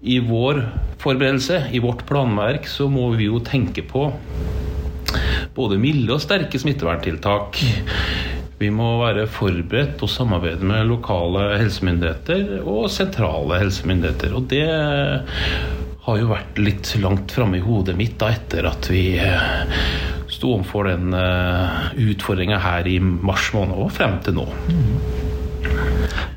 i 0.00 0.18
vår 0.24 0.62
forberedelse, 1.02 1.66
i 1.72 1.82
vårt 1.82 2.06
planverk, 2.08 2.68
så 2.70 2.88
må 2.88 3.10
vi 3.18 3.28
jo 3.28 3.42
tenke 3.44 3.84
på 3.84 4.08
både 5.52 5.76
milde 5.76 6.14
og 6.16 6.22
sterke 6.24 6.56
smitteverntiltak. 6.60 7.60
Vi 8.62 8.70
må 8.72 8.94
være 9.02 9.26
forberedt 9.26 10.00
og 10.06 10.10
samarbeide 10.10 10.64
med 10.64 10.86
lokale 10.86 11.58
helsemyndigheter 11.58 12.62
og 12.62 12.86
sentrale 12.94 13.58
helsemyndigheter. 13.58 14.36
Og 14.38 14.46
det 14.52 14.68
har 16.06 16.18
jo 16.18 16.30
vært 16.30 16.60
litt 16.62 16.94
langt 17.02 17.34
framme 17.34 17.58
i 17.58 17.64
hodet 17.64 17.98
mitt 17.98 18.16
da 18.22 18.30
etter 18.34 18.66
at 18.70 18.88
vi 18.90 19.04
eh, 19.18 19.76
sto 20.42 20.56
overfor 20.56 20.90
den 20.90 21.14
uh, 21.14 21.92
utfordringa 21.94 22.58
her 22.58 22.88
i 22.90 22.98
mars 22.98 23.52
måned 23.54 23.78
og 23.78 23.92
frem 23.94 24.18
til 24.26 24.40
nå. 24.40 24.48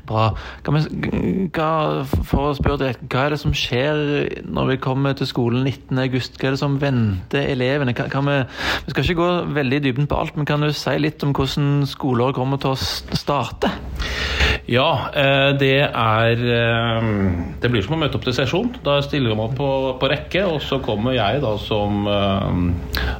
Bra. 0.06 0.28
Vi, 0.66 0.82
hva, 1.54 1.70
for 2.26 2.50
å 2.50 2.56
spørre 2.56 2.80
direkte, 2.84 3.08
hva 3.10 3.26
er 3.26 3.34
det 3.34 3.40
som 3.42 3.54
skjer 3.56 4.02
når 4.46 4.72
vi 4.72 4.78
kommer 4.82 5.16
til 5.18 5.28
skolen 5.30 5.66
19.8? 5.66 6.38
Hva 6.38 6.50
er 6.50 6.56
det 6.56 6.62
som 6.62 6.78
venter 6.82 7.50
elevene? 7.54 7.94
Kan, 7.96 8.10
kan 8.12 8.28
vi, 8.28 8.38
vi, 8.86 8.94
skal 8.94 9.04
ikke 9.04 9.20
gå 9.20 9.30
veldig 9.56 9.80
i 9.80 9.86
dybden 9.88 10.10
på 10.10 10.20
alt, 10.20 10.36
men 10.38 10.48
kan 10.48 10.62
du 10.62 10.70
si 10.74 10.94
litt 11.02 11.24
om 11.26 11.34
hvordan 11.36 11.86
skoleåret 11.90 12.38
kommer 12.38 12.62
til 12.62 12.74
å 12.74 13.16
starte? 13.18 13.72
Ja, 14.66 15.12
eh, 15.14 15.52
det 15.58 15.76
er 15.86 16.40
eh, 16.42 17.10
Det 17.62 17.70
blir 17.70 17.84
som 17.86 17.94
å 17.94 18.00
møte 18.00 18.18
opp 18.18 18.26
til 18.26 18.34
sesjon. 18.34 18.72
Da 18.86 18.98
stiller 19.06 19.38
man 19.38 19.54
på, 19.58 19.68
på 20.00 20.10
rekke, 20.10 20.42
og 20.50 20.58
så 20.66 20.80
kommer 20.82 21.14
jeg 21.14 21.42
da 21.44 21.54
som 21.62 22.06
eh, 22.10 22.62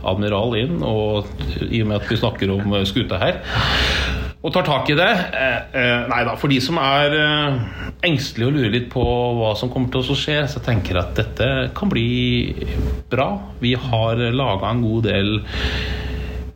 admiral 0.06 0.58
inn, 0.58 0.80
og 0.82 1.30
i 1.70 1.84
og 1.84 1.92
med 1.92 2.00
at 2.00 2.10
vi 2.10 2.18
snakker 2.22 2.56
om 2.56 2.80
skuta 2.86 3.22
her 3.22 4.25
og 4.46 4.52
tar 4.54 4.66
tak 4.66 4.90
i 4.92 4.96
det. 4.96 5.10
Eh, 5.10 5.58
eh, 5.74 6.06
nei 6.06 6.22
da, 6.26 6.36
for 6.38 6.52
de 6.52 6.60
som 6.62 6.78
er 6.78 7.14
eh, 7.18 7.58
engstelige 8.06 8.46
og 8.46 8.54
lurer 8.54 8.74
litt 8.76 8.88
på 8.92 9.02
hva 9.40 9.52
som 9.58 9.72
kommer 9.72 9.90
til 9.90 10.06
å 10.06 10.18
skje, 10.18 10.38
så 10.52 10.62
tenker 10.62 10.94
jeg 10.94 11.02
at 11.02 11.18
dette 11.18 11.48
kan 11.74 11.90
bli 11.90 12.54
bra. 13.10 13.32
Vi 13.58 13.74
har 13.88 14.22
laga 14.30 14.70
en 14.70 14.84
god 14.86 15.08
del 15.08 15.32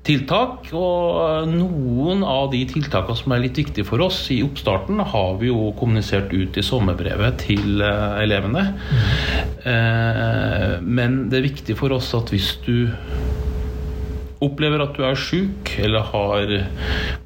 tiltak, 0.06 0.70
og 0.74 1.50
noen 1.50 2.22
av 2.26 2.48
de 2.54 2.62
tiltakene 2.70 3.18
som 3.18 3.34
er 3.34 3.42
litt 3.42 3.58
viktige 3.58 3.86
for 3.86 4.06
oss 4.06 4.22
i 4.32 4.40
oppstarten, 4.46 5.02
har 5.10 5.34
vi 5.42 5.50
jo 5.50 5.74
kommunisert 5.78 6.32
ut 6.32 6.56
i 6.56 6.64
sommerbrevet 6.64 7.42
til 7.42 7.82
elevene. 7.84 8.64
Men 10.86 11.20
det 11.30 11.38
er 11.38 11.46
viktig 11.50 11.76
for 11.78 11.94
oss 11.98 12.14
at 12.16 12.32
hvis 12.32 12.54
du 12.64 12.88
opplever 14.44 14.82
at 14.84 14.92
du 14.96 15.02
er 15.04 15.16
syk 15.20 15.74
eller 15.82 16.02
har 16.12 16.52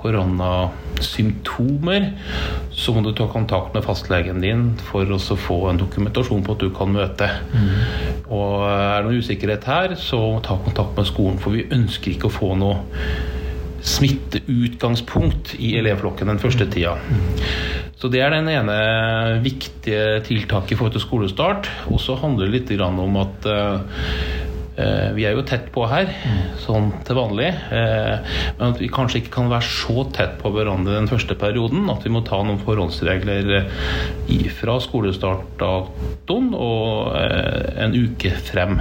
koronasymptomer, 0.01 2.03
så 2.75 2.95
må 2.95 3.01
du 3.05 3.13
ta 3.15 3.27
kontakt 3.31 3.75
med 3.77 3.85
fastlegen 3.87 4.41
din 4.43 4.63
for 4.91 5.05
å 5.15 5.19
få 5.21 5.59
en 5.71 5.81
dokumentasjon 5.81 6.45
på 6.47 6.53
at 6.57 6.63
du 6.65 6.71
kan 6.75 6.89
møte. 6.95 7.29
Mm. 7.55 7.69
Og 8.35 8.53
er 8.67 8.99
det 8.99 9.07
noe 9.07 9.21
usikkerhet 9.23 9.65
her, 9.71 9.89
så 10.01 10.21
ta 10.45 10.55
kontakt 10.67 10.95
med 10.99 11.07
skolen, 11.11 11.39
for 11.43 11.51
vi 11.55 11.71
ønsker 11.75 12.09
ikke 12.15 12.29
å 12.31 12.35
få 12.35 12.49
noe 12.59 12.77
smitteutgangspunkt 13.85 15.47
i 15.61 15.77
elevflokken 15.79 16.31
den 16.33 16.41
første 16.41 16.67
tida. 16.73 16.95
Så 18.01 18.07
det 18.13 18.21
er 18.25 18.31
den 18.33 18.49
ene 18.51 18.77
viktige 19.45 20.21
tiltaket 20.25 20.73
i 20.73 20.77
forhold 20.79 20.95
til 20.97 21.05
skolestart. 21.05 21.65
Og 21.93 21.99
så 22.03 22.13
handler 22.21 22.45
det 22.49 22.55
litt 22.57 22.71
om 22.83 23.17
at 23.21 23.39
Eh, 23.49 23.79
vi 25.15 25.23
er 25.23 25.37
jo 25.37 25.45
tett 25.47 25.69
på 25.75 25.85
her, 25.87 26.09
sånn 26.65 26.91
til 27.07 27.19
vanlig. 27.19 27.51
Eh, 27.75 28.33
men 28.59 28.73
at 28.73 28.81
vi 28.83 28.91
kanskje 28.93 29.21
ikke 29.21 29.37
kan 29.37 29.51
være 29.53 29.69
så 29.69 30.07
tett 30.15 30.35
på 30.41 30.51
hverandre 30.55 30.97
den 30.97 31.11
første 31.11 31.37
perioden. 31.39 31.87
At 31.93 32.07
vi 32.07 32.13
må 32.15 32.25
ta 32.27 32.41
noen 32.43 32.63
forhåndsregler 32.65 33.53
eh, 33.61 34.49
fra 34.59 34.79
skolestartdatoen 34.83 36.51
og 36.59 37.15
en 37.15 37.95
uke 37.95 38.35
frem. 38.51 38.81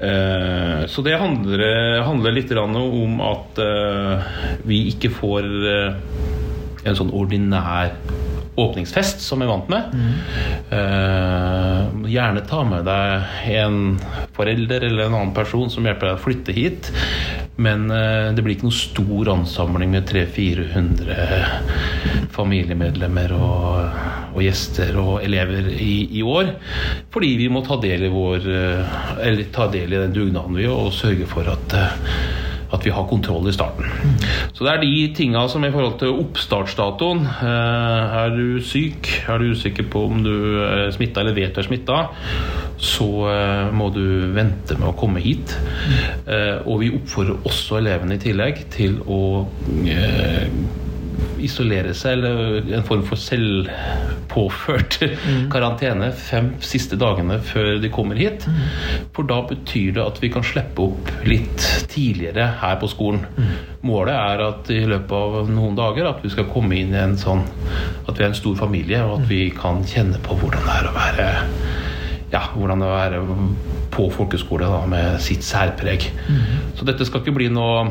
Så 0.00 1.02
det 1.04 1.18
handler, 1.20 1.62
handler 2.06 2.34
litt 2.34 2.52
om 2.56 3.20
at 3.24 3.60
vi 4.68 4.82
ikke 4.92 5.10
får 5.12 5.48
en 6.84 6.96
sånn 6.96 7.12
ordinær 7.16 7.92
åpningsfest, 8.60 9.20
som 9.20 9.40
vi 9.40 9.46
vant 9.48 9.68
med. 9.68 9.82
Mm. 9.94 10.12
Uh, 10.70 12.10
gjerne 12.10 12.40
ta 12.48 12.64
med 12.66 12.84
deg 12.88 13.22
en 13.60 13.98
forelder 14.36 14.80
eller 14.88 15.04
en 15.06 15.14
annen 15.18 15.34
person 15.36 15.70
som 15.72 15.86
hjelper 15.86 16.06
deg 16.10 16.18
å 16.18 16.24
flytte 16.24 16.52
hit. 16.56 16.82
Men 17.60 17.90
uh, 17.92 18.34
det 18.34 18.42
blir 18.44 18.54
ikke 18.56 18.68
noen 18.68 18.76
stor 18.76 19.24
ansamling 19.34 19.90
med 19.94 20.02
300-400 20.10 21.16
familiemedlemmer 22.34 23.30
og, 23.36 23.70
og, 24.34 24.42
gjester 24.44 24.96
og 25.00 25.24
elever 25.24 25.64
i, 25.76 26.08
i, 26.20 26.22
år. 26.24 26.46
Fordi 27.12 27.30
vi 27.40 27.48
må 27.52 27.60
ta 27.66 27.76
del 27.82 28.00
i 28.08 28.12
vår 28.12 28.38
uh, 28.48 28.80
ta 29.52 29.64
del 29.72 29.92
i 29.92 30.02
den 30.06 30.16
dugnaden 30.16 30.56
vi 30.56 30.66
og 30.70 30.92
sørge 30.96 31.26
for 31.30 31.44
at 31.50 31.68
at 32.74 32.86
vi 32.86 32.92
har 32.94 33.08
kontroll 33.10 33.48
i 33.50 33.54
starten. 33.54 33.86
Så 34.54 34.64
det 34.64 34.72
er 34.72 34.82
de 34.84 34.92
tinga 35.16 35.46
som 35.50 35.64
i 35.66 35.72
forhold 35.74 35.98
til 36.00 36.20
oppstartsdatoen 36.22 37.24
eh, 37.26 38.18
Er 38.20 38.34
du 38.34 38.60
syk, 38.64 39.10
er 39.28 39.42
du 39.42 39.54
usikker 39.54 39.88
på 39.90 40.04
om 40.10 40.22
du 40.24 40.34
er 40.64 40.90
smitta 40.94 41.24
eller 41.24 41.36
vet 41.36 41.54
du 41.54 41.62
er 41.62 41.68
smitta, 41.68 42.00
så 42.80 43.08
eh, 43.30 43.72
må 43.76 43.90
du 43.94 44.04
vente 44.36 44.78
med 44.78 44.90
å 44.92 44.96
komme 44.98 45.22
hit. 45.24 45.56
Eh, 46.26 46.60
og 46.64 46.82
vi 46.84 46.92
oppfordrer 46.94 47.42
også 47.48 47.80
elevene 47.80 48.16
i 48.16 48.22
tillegg 48.22 48.64
til 48.72 49.00
å 49.06 49.20
isolere 51.40 51.94
seg, 51.96 52.18
eller 52.18 52.70
en 52.76 52.84
form 52.86 53.02
for 53.06 53.20
selvpåført 53.20 54.98
mm. 55.02 55.42
karantene 55.52 56.10
fem 56.16 56.52
siste 56.64 56.98
dagene 57.00 57.40
før 57.44 57.78
de 57.82 57.90
kommer 57.92 58.20
hit. 58.20 58.46
Mm. 58.46 58.60
For 59.16 59.28
da 59.28 59.40
betyr 59.48 59.96
det 59.96 60.04
at 60.04 60.20
vi 60.22 60.32
kan 60.32 60.46
slippe 60.46 60.86
opp 60.88 61.12
litt 61.28 61.66
tidligere 61.92 62.50
her 62.60 62.78
på 62.80 62.90
skolen. 62.92 63.24
Mm. 63.36 63.52
Målet 63.88 64.16
er 64.16 64.44
at 64.44 64.72
i 64.74 64.82
løpet 64.88 65.16
av 65.16 65.52
noen 65.52 65.78
dager 65.78 66.10
at 66.10 66.24
vi 66.24 66.32
skal 66.32 66.50
komme 66.52 66.76
inn 66.76 66.92
i 66.92 67.00
en 67.00 67.16
sånn 67.16 67.46
At 68.10 68.18
vi 68.18 68.24
er 68.26 68.28
en 68.28 68.36
stor 68.36 68.58
familie, 68.58 69.00
og 69.06 69.22
at 69.22 69.30
vi 69.30 69.46
kan 69.56 69.80
kjenne 69.88 70.20
på 70.24 70.36
hvordan 70.36 70.66
det 70.66 70.74
er 70.76 70.90
å 70.90 70.96
være 70.96 71.30
ja, 72.30 72.44
hvordan 72.54 72.82
det 72.82 72.86
er 72.86 73.16
å 73.18 73.24
være 73.26 73.48
på 73.90 74.06
folkeskole 74.14 74.68
da, 74.70 74.84
med 74.86 75.18
sitt 75.22 75.42
særpreg. 75.42 76.06
Mm. 76.28 76.42
Så 76.78 76.86
dette 76.86 77.06
skal 77.08 77.24
ikke 77.24 77.34
bli 77.40 77.48
noe 77.50 77.88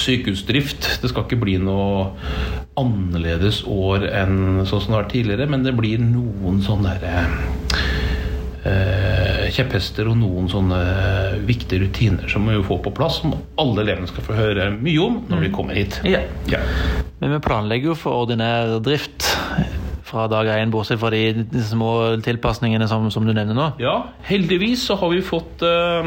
sykehusdrift. 0.00 0.88
Det 1.02 1.10
skal 1.10 1.26
ikke 1.26 1.40
bli 1.42 1.58
noe 1.62 2.12
annerledes 2.80 3.62
år 3.70 4.08
enn 4.10 4.64
sånn 4.66 4.80
som 4.82 4.90
det 4.90 4.96
har 4.96 5.04
vært 5.04 5.14
tidligere, 5.14 5.50
men 5.50 5.66
det 5.66 5.74
blir 5.78 6.02
noen 6.02 6.60
sånne 6.64 6.94
eh, 8.64 9.44
kjepphester 9.54 10.10
og 10.10 10.18
noen 10.20 10.50
sånne 10.50 10.80
viktige 11.46 11.84
rutiner 11.84 12.30
som 12.30 12.46
vi 12.48 12.58
må 12.58 12.66
få 12.66 12.80
på 12.84 12.94
plass, 12.96 13.20
som 13.22 13.36
alle 13.60 13.84
elevene 13.86 14.10
skal 14.10 14.26
få 14.26 14.38
høre 14.38 14.70
mye 14.74 15.00
om 15.04 15.22
når 15.28 15.46
de 15.46 15.52
mm. 15.52 15.56
kommer 15.56 15.78
hit. 15.78 16.00
Ja. 16.08 16.24
Ja. 16.50 16.60
Men 17.20 17.36
vi 17.36 17.44
planlegger 17.44 17.92
jo 17.92 17.98
for 17.98 18.24
ordinær 18.24 18.78
drift 18.84 19.30
fra 20.14 20.26
dag 20.30 20.48
én, 20.52 20.70
bortsett 20.72 21.00
fra 21.00 21.10
de, 21.10 21.44
små 21.64 21.90
tilpasningene 22.24 22.86
som, 22.90 23.06
som, 23.10 23.24
du 23.26 23.32
nevner 23.34 23.56
nå? 23.56 23.70
Ja, 23.82 23.96
heldigvis 24.28 24.84
så 24.88 24.98
har 25.00 25.10
vi 25.14 25.22
fått 25.24 25.64
uh, 25.64 26.06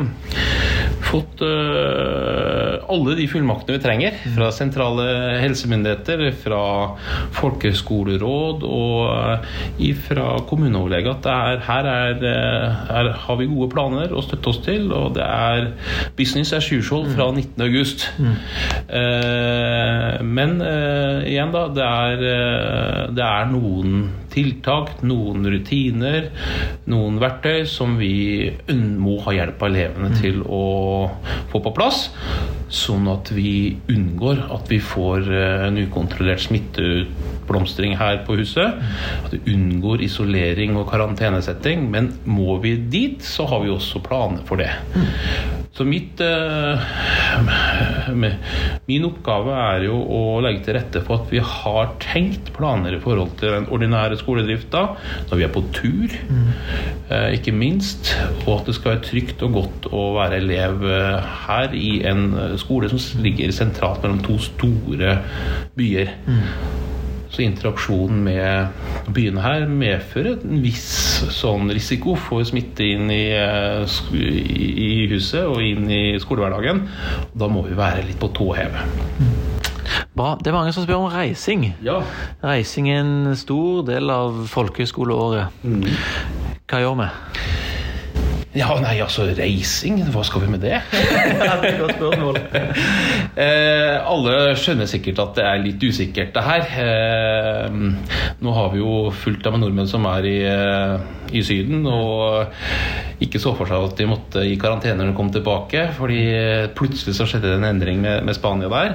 fått 1.07 1.41
uh, 1.43 1.47
alle 2.93 3.15
de 3.17 3.27
fullmaktene 3.29 3.77
vi 3.77 3.83
trenger 3.83 4.17
fra 4.35 4.49
sentrale 4.55 5.05
helsemyndigheter, 5.41 6.23
fra 6.43 6.61
folkeskoleråd 7.37 8.65
og 8.67 8.99
uh, 9.07 10.03
fra 10.07 10.27
kommuneoverlege. 10.49 11.15
At 11.17 11.29
er, 11.31 11.63
her 11.67 11.89
er, 11.91 12.21
uh, 12.23 12.93
er, 12.99 13.11
har 13.25 13.39
vi 13.39 13.49
gode 13.51 13.69
planer 13.73 14.13
å 14.13 14.23
støtte 14.25 14.53
oss 14.53 14.61
til, 14.65 14.91
og 14.95 15.15
det 15.17 15.25
er 15.25 15.71
business 16.17 16.53
as 16.57 16.69
usual 16.71 17.07
fra 17.13 17.29
19.8. 17.33 18.13
Mm. 18.17 18.35
men 20.27 20.53
igjen, 21.27 21.51
da. 21.53 21.63
Det 21.77 21.83
er, 21.85 22.23
det 23.15 23.25
er 23.25 23.49
noen 23.51 24.07
tiltak, 24.33 25.01
noen 25.07 25.45
rutiner, 25.49 26.29
noen 26.89 27.17
verktøy 27.21 27.65
som 27.69 27.97
vi 27.99 28.51
må 28.97 29.17
ha 29.25 29.35
hjelp 29.39 29.63
av 29.63 29.71
elevene 29.71 30.13
mm. 30.13 30.19
til 30.21 30.43
å 30.45 30.63
få 31.51 31.63
på 31.63 31.73
plass. 31.77 32.07
Sånn 32.67 33.07
at 33.07 33.29
vi 33.31 33.77
unngår 33.87 34.41
at 34.51 34.67
vi 34.71 34.79
får 34.83 35.29
eh, 35.31 35.67
en 35.67 35.79
ukontrollert 35.79 36.43
smitteutblomstring 36.43 37.95
her 37.99 38.21
på 38.27 38.35
huset. 38.41 38.81
At 39.23 39.35
vi 39.35 39.55
unngår 39.55 40.03
isolering 40.07 40.75
og 40.75 40.89
karantenesetting. 40.91 41.87
Men 41.93 42.11
må 42.27 42.57
vi 42.63 42.75
dit, 42.91 43.23
så 43.23 43.47
har 43.47 43.63
vi 43.63 43.71
også 43.71 44.03
planer 44.03 44.43
for 44.47 44.59
det. 44.59 44.73
Så 45.77 45.85
mitt, 45.85 46.17
uh, 46.25 46.81
min 48.89 49.03
oppgave 49.05 49.53
er 49.53 49.83
jo 49.85 49.99
å 50.01 50.21
legge 50.41 50.63
til 50.65 50.73
rette 50.79 51.03
for 51.05 51.21
at 51.21 51.29
vi 51.29 51.41
har 51.43 51.91
tenkt 52.01 52.49
planer 52.55 52.95
i 52.97 53.01
forhold 53.03 53.35
til 53.37 53.53
den 53.53 53.67
ordinære 53.73 54.17
skoledrifta 54.17 54.83
når 55.29 55.37
vi 55.37 55.45
er 55.45 55.53
på 55.53 55.63
tur, 55.75 56.17
mm. 56.31 56.49
uh, 57.11 57.29
ikke 57.37 57.53
minst. 57.53 58.15
Og 58.47 58.55
at 58.55 58.71
det 58.71 58.77
skal 58.79 58.95
være 58.95 59.05
trygt 59.05 59.45
og 59.45 59.53
godt 59.59 59.89
å 59.93 60.03
være 60.17 60.41
elev 60.41 60.81
uh, 60.81 61.21
her 61.45 61.77
i 61.77 61.99
en 62.09 62.25
skole 62.57 62.89
som 62.89 63.21
ligger 63.21 63.53
sentralt 63.53 64.01
mellom 64.01 64.23
to 64.25 64.41
store 64.41 65.19
byer. 65.77 66.15
Så 67.37 67.43
interaksjonen 67.45 68.23
med 68.25 69.11
byene 69.13 69.43
her 69.43 69.67
medfører 69.69 70.39
en 70.41 70.57
viss 70.63 70.87
sånn 71.35 71.69
risiko 71.69 72.15
for 72.17 72.41
smitte 72.49 72.81
inn 72.81 73.11
i, 73.13 73.29
eh, 73.29 73.85
i 74.17 75.05
huset 75.11 75.45
og 75.45 75.61
inn 75.61 75.85
i 75.85 76.17
skolehverdagen. 76.17 76.81
Da 77.37 77.45
må 77.45 77.61
vi 77.67 77.77
være 77.77 78.07
litt 78.07 78.17
på 78.17 78.31
tå 78.33 78.49
heve. 78.57 78.81
Bra. 80.17 80.31
Det 80.41 80.49
er 80.49 80.57
mange 80.57 80.73
som 80.73 80.87
spør 80.87 81.03
om 81.03 81.13
reising. 81.13 81.75
Ja. 81.85 81.99
Reising 82.41 82.89
er 82.89 83.03
en 83.03 83.35
stor 83.37 83.85
del 83.85 84.09
av 84.09 84.47
folkehøyskoleåret. 84.49 85.61
Mm. 85.61 85.85
Hva 86.65 86.81
gjør 86.81 86.97
vi? 87.03 87.11
Ja, 88.55 88.69
nei, 88.79 88.95
altså 89.03 89.25
reising, 89.35 89.99
hva 90.13 90.23
skal 90.25 90.45
vi 90.45 90.51
med 90.53 90.61
det? 90.63 90.77
det 90.91 91.47
er 91.47 91.65
et 91.67 91.81
godt 91.81 91.97
spørsmål. 91.99 92.41
Eh, 93.37 93.93
alle 94.01 94.55
skjønner 94.57 94.87
sikkert 94.89 95.19
at 95.21 95.35
det 95.37 95.43
er 95.45 95.59
litt 95.61 95.83
usikkert, 95.85 96.31
det 96.33 96.41
her. 96.41 96.63
Eh, 96.81 97.75
nå 98.41 98.53
har 98.55 98.71
vi 98.73 98.79
jo 98.81 99.11
fullt 99.13 99.45
av 99.45 99.53
med 99.53 99.61
nordmenn 99.61 99.89
som 99.89 100.07
er 100.09 100.25
i, 100.25 100.37
eh, 100.49 100.95
i 101.37 101.43
Syden, 101.45 101.85
og 101.85 102.49
ikke 103.23 103.39
så 103.41 103.53
for 103.57 103.69
seg 103.69 103.87
at 103.87 103.97
de 103.97 104.07
måtte 104.09 104.43
i 104.45 104.57
karantene 104.61 104.99
når 104.99 105.11
de 105.11 105.17
kom 105.17 105.31
tilbake, 105.33 105.87
fordi 105.97 106.19
plutselig 106.77 107.15
så 107.17 107.25
skjedde 107.29 107.49
det 107.49 107.57
en 107.57 107.69
endring 107.71 108.01
med, 108.03 108.21
med 108.27 108.37
Spania 108.37 108.69
der. 108.69 108.93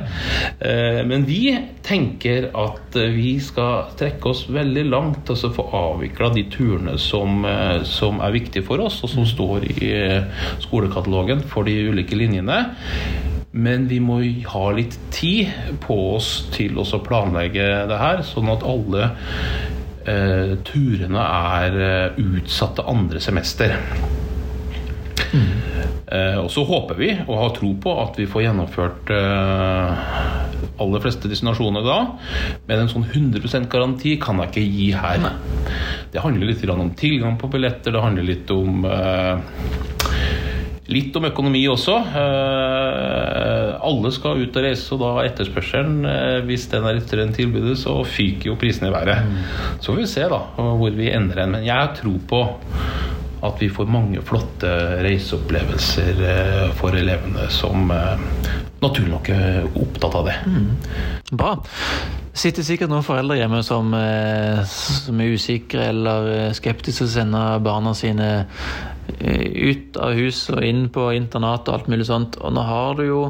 Eh, 0.62 1.00
men 1.08 1.26
vi 1.26 1.56
tenker 1.82 2.50
at 2.58 2.98
vi 3.14 3.34
skal 3.42 3.90
trekke 3.98 4.30
oss 4.30 4.44
veldig 4.52 4.86
langt 4.92 5.32
og 5.32 5.40
så 5.40 5.50
få 5.54 5.66
avvikla 5.74 6.30
de 6.36 6.46
turene 6.52 6.96
som, 7.02 7.42
eh, 7.48 7.82
som 7.88 8.22
er 8.22 8.36
viktige 8.38 8.66
for 8.66 8.82
oss, 8.84 9.00
og 9.02 9.10
som 9.10 9.26
står 9.28 9.66
i 9.74 9.90
eh, 9.90 10.46
skolekatalogen 10.62 11.42
for 11.50 11.66
de 11.66 11.76
ulike 11.90 12.18
linjene. 12.18 12.62
Men 13.52 13.84
vi 13.90 13.98
må 14.00 14.22
ha 14.48 14.64
litt 14.72 14.94
tid 15.12 15.50
på 15.82 15.96
oss 16.14 16.46
til 16.54 16.78
å 16.80 16.86
planlegge 17.04 17.66
det 17.90 17.98
her, 18.00 18.22
sånn 18.24 18.48
at 18.48 18.64
alle 18.64 19.10
eh, 20.08 20.56
turene 20.66 21.22
er 21.22 21.78
eh, 21.86 22.20
utsatt 22.22 22.76
til 22.78 22.92
andre 22.92 23.22
semester. 23.22 23.76
Eh, 26.12 26.36
og 26.36 26.50
så 26.52 26.64
håper 26.68 26.98
vi 26.98 27.08
og 27.24 27.36
har 27.38 27.52
tro 27.56 27.70
på 27.80 27.92
at 28.02 28.18
vi 28.20 28.26
får 28.28 28.44
gjennomført 28.44 29.12
eh, 29.16 30.02
aller 30.82 31.04
fleste 31.04 31.30
destinasjoner 31.30 31.86
da. 31.86 31.98
Men 32.68 32.84
en 32.84 32.90
sånn 32.92 33.06
100% 33.08 33.70
garanti 33.72 34.18
kan 34.20 34.42
jeg 34.42 34.52
ikke 34.52 34.66
gi 34.66 34.90
her. 34.96 35.28
Det 36.12 36.24
handler 36.24 36.52
litt 36.52 36.66
om 36.68 36.92
tilgang 36.98 37.38
på 37.40 37.48
billetter, 37.52 37.94
det 37.94 38.04
handler 38.04 38.28
litt 38.28 38.52
om 38.52 38.84
eh, 38.84 39.40
Litt 40.92 41.14
om 41.16 41.24
økonomi 41.28 41.62
også. 41.70 41.94
Eh, 42.20 43.68
alle 43.86 44.12
skal 44.12 44.42
ut 44.42 44.58
og 44.58 44.66
reise, 44.66 44.88
og 44.94 45.00
da 45.00 45.12
etterspørselen, 45.24 46.02
eh, 46.08 46.40
hvis 46.48 46.68
den 46.72 46.84
er 46.88 46.98
etter 47.00 47.22
enn 47.22 47.32
tilbudet, 47.36 47.78
så 47.80 47.96
fyker 48.04 48.50
jo 48.50 48.58
prisene 48.60 48.90
i 48.90 48.94
været. 48.94 49.24
Så 49.78 49.92
får 49.92 50.02
vi 50.02 50.10
se 50.10 50.28
da 50.28 50.42
hvor 50.58 50.98
vi 50.98 51.12
ender 51.12 51.42
hen. 51.42 51.56
Men 51.56 51.64
jeg 51.64 51.78
har 51.78 51.94
tro 51.96 52.16
på 52.28 52.42
at 53.42 53.58
vi 53.58 53.70
får 53.72 53.88
mange 53.90 54.20
flotte 54.22 54.68
reiseopplevelser 55.02 56.20
eh, 56.28 56.68
for 56.78 56.98
elevene 56.98 57.48
som 57.50 57.88
naturlig 58.82 59.10
nok 59.14 59.32
er 59.32 59.64
opptatt 59.72 60.18
av 60.18 60.28
det. 60.28 60.36
Bra. 61.32 61.56
Sitter 62.32 62.64
sikkert 62.64 62.90
noen 62.90 63.04
foreldre 63.04 63.36
hjemme 63.36 63.60
som, 63.66 63.92
som 64.72 65.20
er 65.20 65.34
usikre 65.36 65.90
eller 65.92 66.54
skeptiske 66.56 67.04
til 67.04 67.10
å 67.10 67.12
sende 67.12 67.42
barna 67.62 67.92
sine 67.96 68.30
ut 69.22 69.96
av 70.02 70.14
hus 70.16 70.38
og 70.52 70.62
inn 70.66 70.84
på 70.92 71.08
internat 71.16 71.68
og 71.68 71.74
alt 71.76 71.88
mulig 71.90 72.06
sånt. 72.08 72.38
Og 72.42 72.54
nå 72.54 72.62
har 72.66 72.96
du 72.98 73.04
jo 73.06 73.20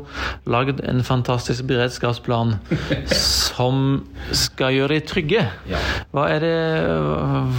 lagd 0.51 0.81
en 0.89 1.03
fantastisk 1.07 1.67
beredskapsplan 1.69 2.55
som 3.53 4.03
skal 4.37 4.77
gjøre 4.77 4.97
de 4.99 5.07
trygge. 5.09 5.45
Hva, 6.13 6.27
er 6.33 6.45
det, 6.45 6.55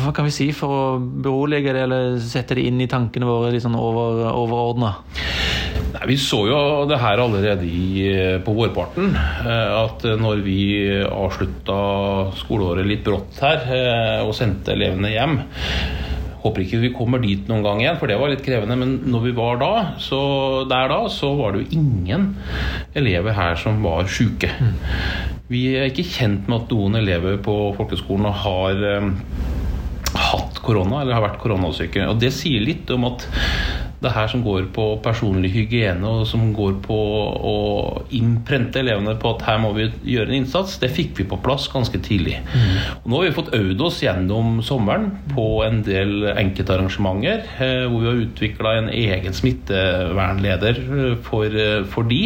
hva 0.04 0.14
kan 0.16 0.28
vi 0.30 0.36
si 0.36 0.50
for 0.56 0.74
å 0.74 0.86
berolige 1.00 1.74
det, 1.76 1.86
eller 1.88 2.18
sette 2.24 2.58
det 2.58 2.68
inn 2.70 2.82
i 2.84 2.90
tankene 2.92 3.28
våre 3.30 3.52
litt 3.54 3.66
sånn 3.66 3.78
over, 3.80 4.24
overordna? 4.34 4.96
Nei, 5.94 6.06
Vi 6.10 6.18
så 6.18 6.44
jo 6.50 6.62
det 6.90 6.98
her 7.02 7.22
allerede 7.22 7.68
i, 7.68 8.08
på 8.46 8.56
vårparten. 8.58 9.14
eh, 9.14 9.76
At 9.84 10.06
når 10.20 10.42
vi 10.46 10.58
avslutta 11.06 11.78
skoleåret 12.40 12.88
litt 12.90 13.04
brått 13.06 13.38
her 13.44 13.62
eh, 13.68 14.20
og 14.26 14.34
sendte 14.38 14.74
elevene 14.74 15.14
hjem 15.14 15.38
Håper 16.44 16.66
ikke 16.66 16.82
vi 16.82 16.92
kommer 16.96 17.22
dit 17.24 17.48
noen 17.48 17.64
gang 17.64 17.82
igjen, 17.82 18.00
for 18.02 18.12
det 18.12 18.18
var 18.20 18.32
litt 18.34 18.44
krevende. 18.44 18.76
Men 18.80 18.98
når 19.14 19.28
vi 19.30 19.36
var 19.38 19.62
da, 19.62 19.72
så, 20.04 20.22
der 20.70 20.92
da, 20.92 21.00
så 21.12 21.32
var 21.40 21.56
det 21.56 21.64
jo 21.64 21.80
ingen 21.80 22.34
elever 23.00 23.36
her 23.38 23.56
som 23.60 23.80
var 23.86 24.10
sjuke. 24.12 24.52
Vi 25.52 25.66
er 25.78 25.88
ikke 25.92 26.08
kjent 26.08 26.50
med 26.50 26.66
at 26.66 26.76
noen 26.76 27.00
elever 27.00 27.40
på 27.44 27.56
folkeskolen 27.78 28.28
har 28.44 28.84
um, 29.00 29.14
hatt 30.14 30.60
korona 30.66 31.02
eller 31.02 31.18
har 31.18 31.26
vært 31.30 31.42
koronasyke. 31.44 32.08
Og 32.12 32.20
det 32.22 32.34
sier 32.36 32.64
litt 32.64 32.92
om 32.94 33.08
at 33.12 33.28
det 34.04 34.14
her 34.14 34.30
som 34.32 34.44
går 34.46 34.68
på 34.76 34.88
personlig 35.04 35.54
hygiene 35.54 36.08
og 36.08 36.28
som 36.30 36.52
går 36.56 36.78
på 36.84 36.98
å 37.54 37.56
innprente 38.16 38.82
elevene 38.84 39.16
på 39.20 39.34
at 39.36 39.46
her 39.48 39.62
må 39.64 39.74
vi 39.78 39.88
gjøre 40.16 40.30
en 40.32 40.42
innsats, 40.42 40.78
det 40.82 40.92
fikk 40.94 41.22
vi 41.22 41.28
på 41.30 41.40
plass 41.44 41.70
ganske 41.72 42.00
tidlig. 42.04 42.40
Og 43.04 43.10
nå 43.10 43.20
har 43.20 43.30
vi 43.30 43.36
fått 43.38 43.54
øvd 43.56 43.84
oss 43.88 44.02
gjennom 44.04 44.60
sommeren 44.66 45.10
på 45.34 45.48
en 45.66 45.82
del 45.86 46.30
enkeltarrangementer 46.34 47.44
eh, 47.64 47.86
hvor 47.88 48.04
vi 48.04 48.10
har 48.10 48.24
utvikla 48.24 48.76
en 48.80 48.90
egen 48.94 49.36
smittevernleder 49.38 50.82
eh, 50.84 51.18
for, 51.26 51.46
eh, 51.48 51.84
for 51.90 52.10
de. 52.10 52.22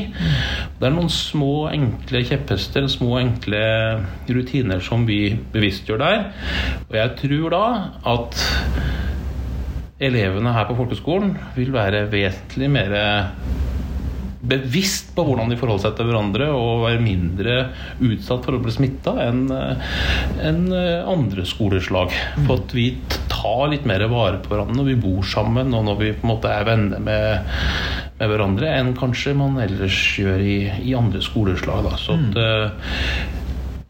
Det 0.78 0.90
er 0.90 0.96
noen 0.96 1.12
små, 1.12 1.68
enkle 1.72 2.24
kjepphester, 2.28 2.88
små, 2.92 3.18
enkle 3.22 3.62
rutiner 4.30 4.84
som 4.84 5.08
vi 5.08 5.22
bevisstgjør 5.54 6.04
der. 6.04 6.24
Og 6.90 6.98
jeg 7.00 7.16
tror 7.24 7.54
da 7.54 7.66
at 8.16 8.46
elevene 9.98 10.54
her 10.54 10.68
på 10.70 10.78
folkeskolen 10.78 11.34
vil 11.56 11.74
være 11.74 12.06
vesentlig 12.12 12.70
mer 12.70 12.94
bevisst 14.48 15.10
på 15.16 15.24
hvordan 15.26 15.50
de 15.52 15.58
forholder 15.60 15.88
seg 15.88 15.96
til 15.98 16.08
hverandre 16.08 16.48
og 16.54 16.84
være 16.86 17.02
mindre 17.04 17.56
utsatt 18.06 18.46
for 18.46 18.56
å 18.56 18.62
bli 18.64 18.74
smitta 18.74 19.16
enn 19.26 19.48
en 19.50 20.62
andre 20.72 21.46
skoleslag. 21.50 22.14
For 22.46 22.60
at 22.60 22.76
vi 22.78 22.92
tar 23.32 23.72
litt 23.74 23.88
mer 23.90 24.06
vare 24.12 24.40
på 24.44 24.54
hverandre 24.54 24.78
når 24.78 24.92
vi 24.92 25.00
bor 25.08 25.26
sammen 25.28 25.74
og 25.76 25.88
når 25.90 26.00
vi 26.04 26.14
på 26.16 26.28
en 26.28 26.34
måte 26.36 26.54
er 26.54 26.68
venner 26.70 27.02
med, 27.04 27.50
med 28.20 28.32
hverandre, 28.32 28.72
enn 28.78 28.94
kanskje 28.98 29.36
man 29.38 29.60
ellers 29.64 29.98
gjør 30.22 30.46
i, 30.46 30.60
i 30.86 30.96
andre 30.98 31.24
skoleslag. 31.26 31.84
Da. 31.90 31.98
Så 32.00 32.18
at, 32.18 32.40
eh, 32.44 33.36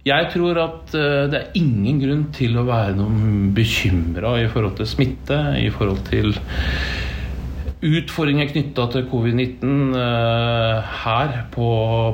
jeg 0.08 0.30
tror 0.34 0.62
at 0.64 0.96
eh, 0.98 1.26
det 1.32 1.42
er 1.42 1.60
ingen 1.60 2.00
grunn 2.04 2.24
til 2.36 2.58
å 2.60 2.68
være 2.68 2.96
noen 2.98 3.52
bekymra 3.58 4.38
i 4.42 4.48
forhold 4.52 4.80
til 4.80 4.90
smitte, 4.90 5.42
i 5.60 5.70
forhold 5.74 6.04
til 6.10 6.34
utfordringer 7.78 8.50
knytta 8.50 8.88
til 8.90 9.04
covid-19 9.12 9.98
eh, 10.00 10.94
her 11.04 11.34
på, 11.54 11.68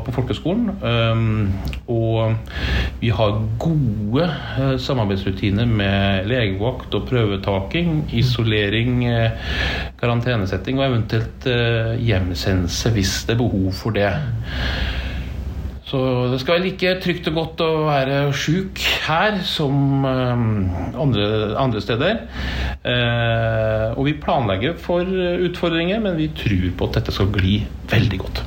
på 0.04 0.14
folkeskolen. 0.16 0.74
Um, 0.84 1.54
og 1.88 2.36
vi 3.00 3.14
har 3.16 3.38
gode 3.62 4.26
eh, 4.28 4.76
samarbeidsrutiner 4.80 5.70
med 5.70 6.28
legevakt 6.28 6.96
og 6.98 7.08
prøvetaking, 7.08 8.04
isolering, 8.12 9.06
eh, 9.08 9.56
karantenesetting 10.02 10.82
og 10.82 10.90
eventuelt 10.90 11.48
eh, 11.48 11.96
hjemsendelse 12.04 12.92
hvis 12.98 13.16
det 13.28 13.38
er 13.38 13.44
behov 13.46 13.72
for 13.80 13.96
det. 13.96 14.12
Så 15.94 16.00
det 16.32 16.40
skal 16.42 16.56
være 16.56 16.64
like 16.64 16.92
trygt 17.04 17.28
og 17.30 17.36
godt 17.38 17.62
å 17.62 17.68
være 17.86 18.16
sjuk 18.34 18.82
her 19.06 19.36
som 19.46 20.08
eh, 20.10 20.40
andre, 21.04 21.28
andre 21.62 21.84
steder. 21.86 22.24
Eh, 22.82 23.94
og 23.94 24.08
vi 24.08 24.16
planlegger 24.18 24.74
for 24.82 25.06
utfordringer, 25.06 26.02
men 26.02 26.18
vi 26.18 26.32
tror 26.34 26.72
på 26.80 26.90
at 26.90 26.98
dette 26.98 27.14
skal 27.14 27.30
gli 27.36 27.60
veldig 27.94 28.22
godt. 28.24 28.42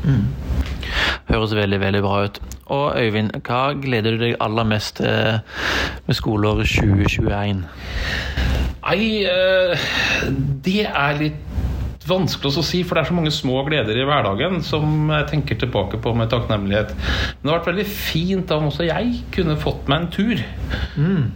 Høres 1.30 1.54
veldig, 1.54 1.80
veldig 1.86 2.02
bra 2.02 2.18
ut. 2.26 2.42
Og 2.74 2.98
Øyvind, 2.98 3.30
hva 3.46 3.62
gleder 3.78 4.16
du 4.16 4.24
deg 4.24 4.38
aller 4.42 4.66
mest 4.66 4.98
til 4.98 5.38
med 6.06 6.18
skoleåret 6.18 6.66
2021? 6.66 7.62
Nei, 8.86 9.22
eh, 9.22 9.86
det 10.66 10.82
er 10.90 11.22
litt 11.22 11.55
vanskelig 12.08 12.60
å 12.60 12.64
si, 12.64 12.82
for 12.86 12.96
det 12.96 13.04
er 13.04 13.10
så 13.10 13.16
mange 13.16 13.32
små 13.34 13.60
gleder 13.66 13.98
i 13.98 14.06
hverdagen 14.06 14.60
som 14.64 15.10
jeg 15.12 15.28
tenker 15.30 15.58
tilbake 15.60 16.00
på 16.02 16.12
med 16.16 16.30
takknemlighet. 16.32 16.94
Men 16.96 17.42
det 17.42 17.52
har 17.52 17.60
vært 17.60 17.70
veldig 17.72 17.86
fint 17.90 18.54
om 18.54 18.68
også 18.70 18.86
jeg 18.88 19.20
kunne 19.34 19.58
fått 19.60 19.90
meg 19.90 20.04
en 20.04 20.10
tur. 20.14 20.42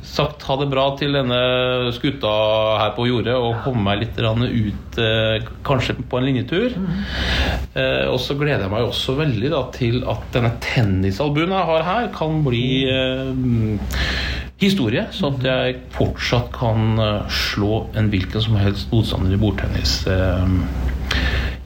Sagt 0.06 0.46
ha 0.48 0.56
det 0.60 0.70
bra 0.72 0.86
til 1.00 1.16
denne 1.16 1.40
skuta 1.96 2.32
her 2.80 2.94
på 2.96 3.08
jordet 3.10 3.36
og 3.36 3.60
komme 3.64 3.84
meg 3.90 4.04
litt 4.04 4.18
ut, 4.20 4.98
eh, 5.00 5.46
kanskje 5.66 5.96
på 6.10 6.18
en 6.18 6.26
linjetur. 6.28 6.74
Eh, 7.74 8.06
og 8.10 8.18
så 8.22 8.36
gleder 8.38 8.66
jeg 8.66 8.72
meg 8.72 8.88
også 8.88 9.16
veldig 9.18 9.52
da, 9.52 9.62
til 9.74 10.02
at 10.10 10.26
denne 10.34 10.52
tennisalbuen 10.64 11.54
jeg 11.54 11.70
har 11.70 11.86
her, 11.86 12.10
kan 12.14 12.42
bli 12.46 12.66
eh, 12.90 13.32
historie, 14.60 15.06
så 15.14 15.30
at 15.32 15.44
jeg 15.46 15.78
fortsatt 15.94 16.50
kan 16.52 16.98
eh, 17.00 17.30
slå 17.32 17.86
en 17.96 18.10
hvilken 18.12 18.42
som 18.44 18.58
helst 18.60 18.90
motstander 18.92 19.32
i 19.32 19.40
bordtennis 19.40 19.94
eh, 20.10 20.52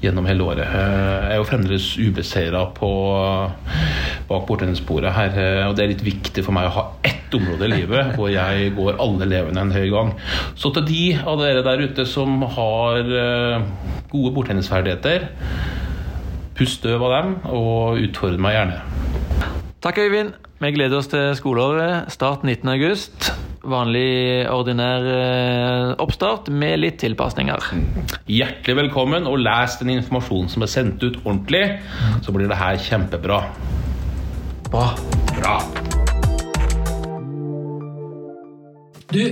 gjennom 0.04 0.28
hele 0.28 0.46
året. 0.46 0.68
Eh, 0.68 1.16
Jeg 1.24 1.33
er 1.33 1.40
jo 1.40 1.48
fremdeles 1.48 1.88
ubeseira 1.98 2.64
bak 4.28 4.46
bordtennisbordet 4.48 5.12
her, 5.16 5.35
og 5.68 5.74
det 5.76 5.85
er 5.85 5.92
litt 5.92 6.07
viktig 6.07 6.44
for 6.46 6.57
meg 6.57 6.70
å 6.70 6.74
ha 6.78 6.85
ett 7.04 7.35
område 7.35 7.66
i 7.66 7.72
livet 7.74 8.14
hvor 8.16 8.30
jeg 8.30 8.70
går 8.76 9.00
alle 9.02 9.26
levende 9.28 9.64
en 9.66 9.74
høy 9.74 9.88
gang. 9.92 10.14
Så 10.57 10.70
til 10.76 10.87
de 10.88 11.02
av 11.18 11.42
dere 11.42 11.64
der 11.66 11.83
ute 11.83 12.07
som 12.09 12.40
har 12.57 13.02
gode 14.12 14.33
bordtennisferdigheter, 14.38 15.26
pust 16.54 16.78
støv 16.80 17.02
av 17.02 17.14
dem, 17.16 17.35
og 17.50 17.98
utfordre 18.07 18.38
meg 18.40 18.54
gjerne. 18.54 18.80
Takk, 19.83 19.98
Øyvind. 20.07 20.37
Vi 20.64 20.70
gleder 20.72 20.96
oss 20.96 21.11
til 21.12 21.35
skoleåret. 21.37 22.07
Start 22.09 22.44
19. 22.44 22.68
august. 22.72 23.27
vanlig, 23.68 24.44
ordinær 24.48 25.05
eh, 25.09 25.90
oppstart 26.00 26.48
med 26.53 26.79
litt 26.81 26.96
tilpasninger. 27.00 27.66
Hjertelig 28.29 28.77
velkommen, 28.79 29.29
og 29.29 29.42
les 29.44 29.77
den 29.81 29.92
informasjonen 29.98 30.48
som 30.53 30.64
er 30.64 30.72
sendt 30.72 31.05
ut 31.05 31.18
ordentlig, 31.24 31.62
så 32.24 32.33
blir 32.33 32.48
det 32.48 32.57
her 32.61 32.81
kjempebra. 32.81 33.42
Bra. 34.72 34.87
Bra. 35.37 35.59
Du, 39.12 39.24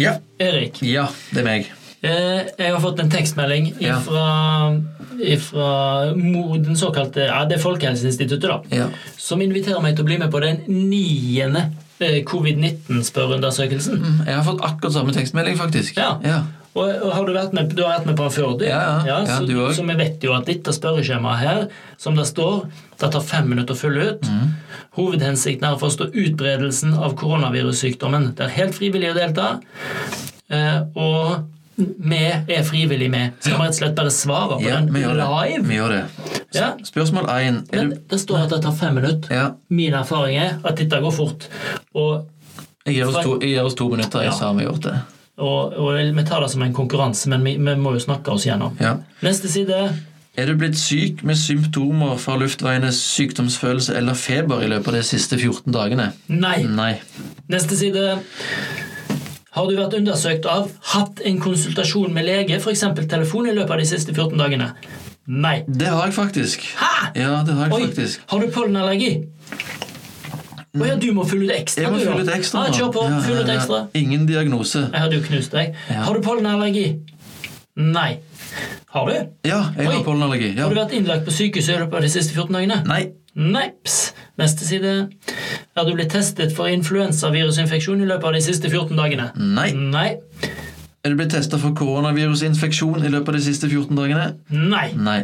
Ja. 0.00 0.16
Erik. 0.40 0.80
ja, 0.80 1.10
det 1.34 1.44
er 1.44 1.44
meg. 1.44 1.72
Eh, 2.00 2.46
jeg 2.58 2.70
har 2.70 2.78
fått 2.82 3.00
en 3.02 3.10
tekstmelding 3.10 3.72
fra, 4.06 4.26
den 6.62 6.76
såkalte 6.78 7.24
ja, 7.26 7.40
det 7.48 7.56
er 7.58 7.62
Folkehelseinstituttet, 7.64 8.46
da, 8.46 8.60
Ja. 8.70 8.86
som 9.18 9.42
inviterer 9.42 9.82
meg 9.82 9.96
til 9.96 10.04
å 10.04 10.10
bli 10.10 10.18
med 10.18 10.30
på 10.30 10.40
den 10.44 10.60
niende 10.68 11.64
eh, 11.98 12.20
covid-19-spørreundersøkelsen. 12.28 13.98
Mm, 13.98 14.20
Jeg 14.26 14.34
har 14.36 14.46
fått 14.46 14.62
akkurat 14.62 14.94
samme 14.94 15.12
tekstmelding, 15.16 15.58
faktisk. 15.58 15.96
Ja. 15.98 16.20
ja. 16.22 16.38
Og, 16.78 16.86
og 17.02 17.10
har 17.16 17.26
du, 17.26 17.32
vært 17.34 17.52
med, 17.56 17.74
du 17.74 17.82
har 17.82 17.96
vært 17.98 18.06
med 18.06 18.16
på 18.20 18.28
den 18.28 18.34
før, 18.36 18.54
du? 18.60 18.64
Ja, 18.68 18.78
ja. 19.02 19.18
Ja, 19.26 19.38
så, 19.40 19.72
så 19.74 19.82
vi 19.88 19.98
vet 19.98 20.22
jo 20.22 20.36
at 20.36 20.46
dette 20.46 20.70
spørreskjemaet 20.76 21.42
her, 21.42 21.64
som 21.98 22.14
det 22.14 22.28
står, 22.30 22.68
det 23.00 23.10
tar 23.10 23.24
fem 23.26 23.48
minutter 23.50 23.74
å 23.74 23.80
fylle 23.80 24.12
ut. 24.12 24.28
Mm. 24.30 24.52
Hovedhensikten 24.98 25.66
er 25.66 25.74
å 25.74 25.80
forstå 25.82 26.12
utbredelsen 26.14 26.94
av 26.94 27.16
koronavirussykdommen. 27.18 28.32
Det 28.38 28.46
er 28.46 28.54
helt 28.60 28.78
frivillig 28.78 29.10
å 29.10 29.18
delta, 29.18 29.48
eh, 30.54 30.84
og 30.94 31.48
vi 31.78 32.18
er 32.56 32.64
frivillige 32.66 33.10
med. 33.12 33.36
Skal 33.40 33.54
vi 33.54 33.62
rett 33.62 33.74
og 33.74 33.78
slett 33.78 33.94
bare 33.98 34.10
svare 34.14 34.56
på 34.58 34.64
ja 34.66 34.80
den 34.80 34.88
vi 34.94 35.02
live? 35.04 35.60
Vi 35.68 35.76
gjør 35.78 35.92
det. 35.94 36.00
Ja. 36.56 36.72
Spørsmål 36.84 37.28
én. 37.30 37.60
Du 37.70 37.92
det 38.10 38.18
står 38.20 38.44
at 38.46 38.50
det 38.56 38.62
tar 38.64 38.74
fem 38.80 38.94
minutter. 38.98 39.30
Ja. 39.34 39.46
Min 39.70 39.94
erfaring 39.94 40.36
er 40.42 40.56
at 40.64 40.76
dette 40.80 41.00
går 41.04 41.14
fort. 41.14 41.46
Og 41.94 42.26
Jeg 42.86 42.94
gir 42.96 43.06
oss 43.06 43.20
to, 43.24 43.38
gir 43.42 43.62
oss 43.62 43.74
to 43.78 43.88
minutter, 43.92 44.20
jeg 44.24 44.32
Ja. 44.32 44.36
så 44.38 44.44
har 44.50 44.54
vi 44.58 44.64
gjort 44.64 44.82
det. 44.82 44.96
og, 45.38 45.72
og 45.78 46.14
vi 46.16 46.24
tar 46.26 46.40
det 46.40 46.50
som 46.50 46.62
en 46.62 46.72
konkurranse, 46.74 47.28
men 47.28 47.44
vi, 47.44 47.56
vi 47.56 47.74
må 47.76 47.92
jo 47.94 48.00
snakke 48.02 48.32
oss 48.32 48.46
gjennom. 48.46 48.74
Ja. 48.80 48.96
Neste 49.22 49.48
side. 49.48 49.92
Er 50.38 50.46
du 50.46 50.54
blitt 50.56 50.76
syk 50.78 51.22
med 51.26 51.36
symptomer 51.36 52.16
fra 52.18 52.36
luftveienes 52.38 52.94
sykdomsfølelse 53.16 53.94
eller 53.96 54.14
feber 54.14 54.62
i 54.62 54.68
løpet 54.70 54.88
av 54.88 54.94
de 54.94 55.02
siste 55.02 55.36
14 55.38 55.72
dagene? 55.74 56.12
Nei. 56.28 56.62
Nei. 56.62 57.00
Neste 57.48 57.76
side. 57.76 58.18
Har 59.58 59.66
du 59.66 59.74
vært 59.74 59.96
undersøkt 59.98 60.44
av, 60.46 60.68
hatt 60.92 61.18
en 61.26 61.40
konsultasjon 61.42 62.12
med 62.14 62.28
lege, 62.28 62.60
f.eks. 62.60 62.84
telefon, 63.10 63.48
i 63.50 63.54
løpet 63.56 63.74
av 63.74 63.80
de 63.82 63.86
siste 63.90 64.14
14 64.14 64.38
dagene? 64.38 64.68
Nei. 65.26 65.56
Det 65.66 65.88
har 65.90 66.04
jeg 66.06 66.14
faktisk. 66.14 66.62
Hæ? 66.78 66.92
Ja, 67.18 67.40
det 67.42 67.56
har 67.56 67.66
jeg 67.66 67.74
Oi, 67.74 67.88
faktisk. 67.88 68.22
har 68.30 68.44
du 68.44 68.52
pollenallergi? 68.54 69.10
Å 70.78 70.86
ja, 70.86 70.94
du 71.00 71.08
må 71.16 71.26
fylle 71.26 71.48
ut 71.48 71.56
ekstra. 71.56 71.88
Jeg 71.88 71.90
må 71.90 71.98
du, 71.98 72.06
fylle 72.06 72.22
ut 72.22 72.32
ekstra. 72.36 72.62
Ja, 72.68 72.70
nå. 72.70 72.78
kjør 72.78 72.94
på. 72.94 73.04
Ja, 73.10 73.18
Fyll 73.26 73.34
ut 73.34 73.42
ja, 73.42 73.50
ja. 73.50 73.58
ekstra. 73.58 73.82
Ingen 73.98 74.26
diagnose. 74.30 74.84
Jeg 74.86 75.04
hadde 75.04 75.18
jo 75.18 75.26
knust 75.26 75.58
deg. 75.58 75.74
Ja. 75.90 76.04
Har 76.06 76.14
du 76.14 76.22
pollenallergi? 76.28 76.86
Nei. 77.82 78.10
Har 78.94 79.10
du? 79.10 79.16
Ja, 79.48 79.60
jeg 79.74 79.88
Oi. 79.88 79.94
har 79.96 80.04
pollenallergi. 80.06 80.52
Ja. 80.52 80.68
Har 80.68 80.76
du 80.76 80.78
vært 80.84 80.94
innlagt 80.96 81.26
på 81.26 81.34
sykehuset 81.34 81.74
i 81.74 81.80
løpet 81.82 81.98
av 81.98 82.06
de 82.06 82.12
siste 82.14 82.36
14 82.36 82.54
dagene? 82.60 82.78
Nei. 82.86 83.02
Neips. 83.38 83.98
Neste 84.38 84.70
side. 84.70 84.94
Er 85.78 85.86
du 85.86 85.94
blitt 85.94 86.10
testet 86.10 86.50
for 86.56 86.66
influensavirusinfeksjon 86.74 88.00
i 88.02 88.08
løpet 88.08 88.26
av 88.26 88.34
de 88.34 88.40
siste 88.42 88.66
14 88.70 88.98
dagene? 88.98 89.28
Nei. 89.38 89.68
Nei. 89.78 90.08
Er 91.06 91.12
du 91.14 91.18
blitt 91.20 91.30
testa 91.30 91.60
for 91.62 91.70
koronavirusinfeksjon 91.78 93.04
i 93.06 93.12
løpet 93.12 93.30
av 93.30 93.36
de 93.38 93.42
siste 93.46 93.70
14 93.70 93.94
dagene? 93.94 94.24
Nei. 94.50 94.88
Nei. 94.98 95.20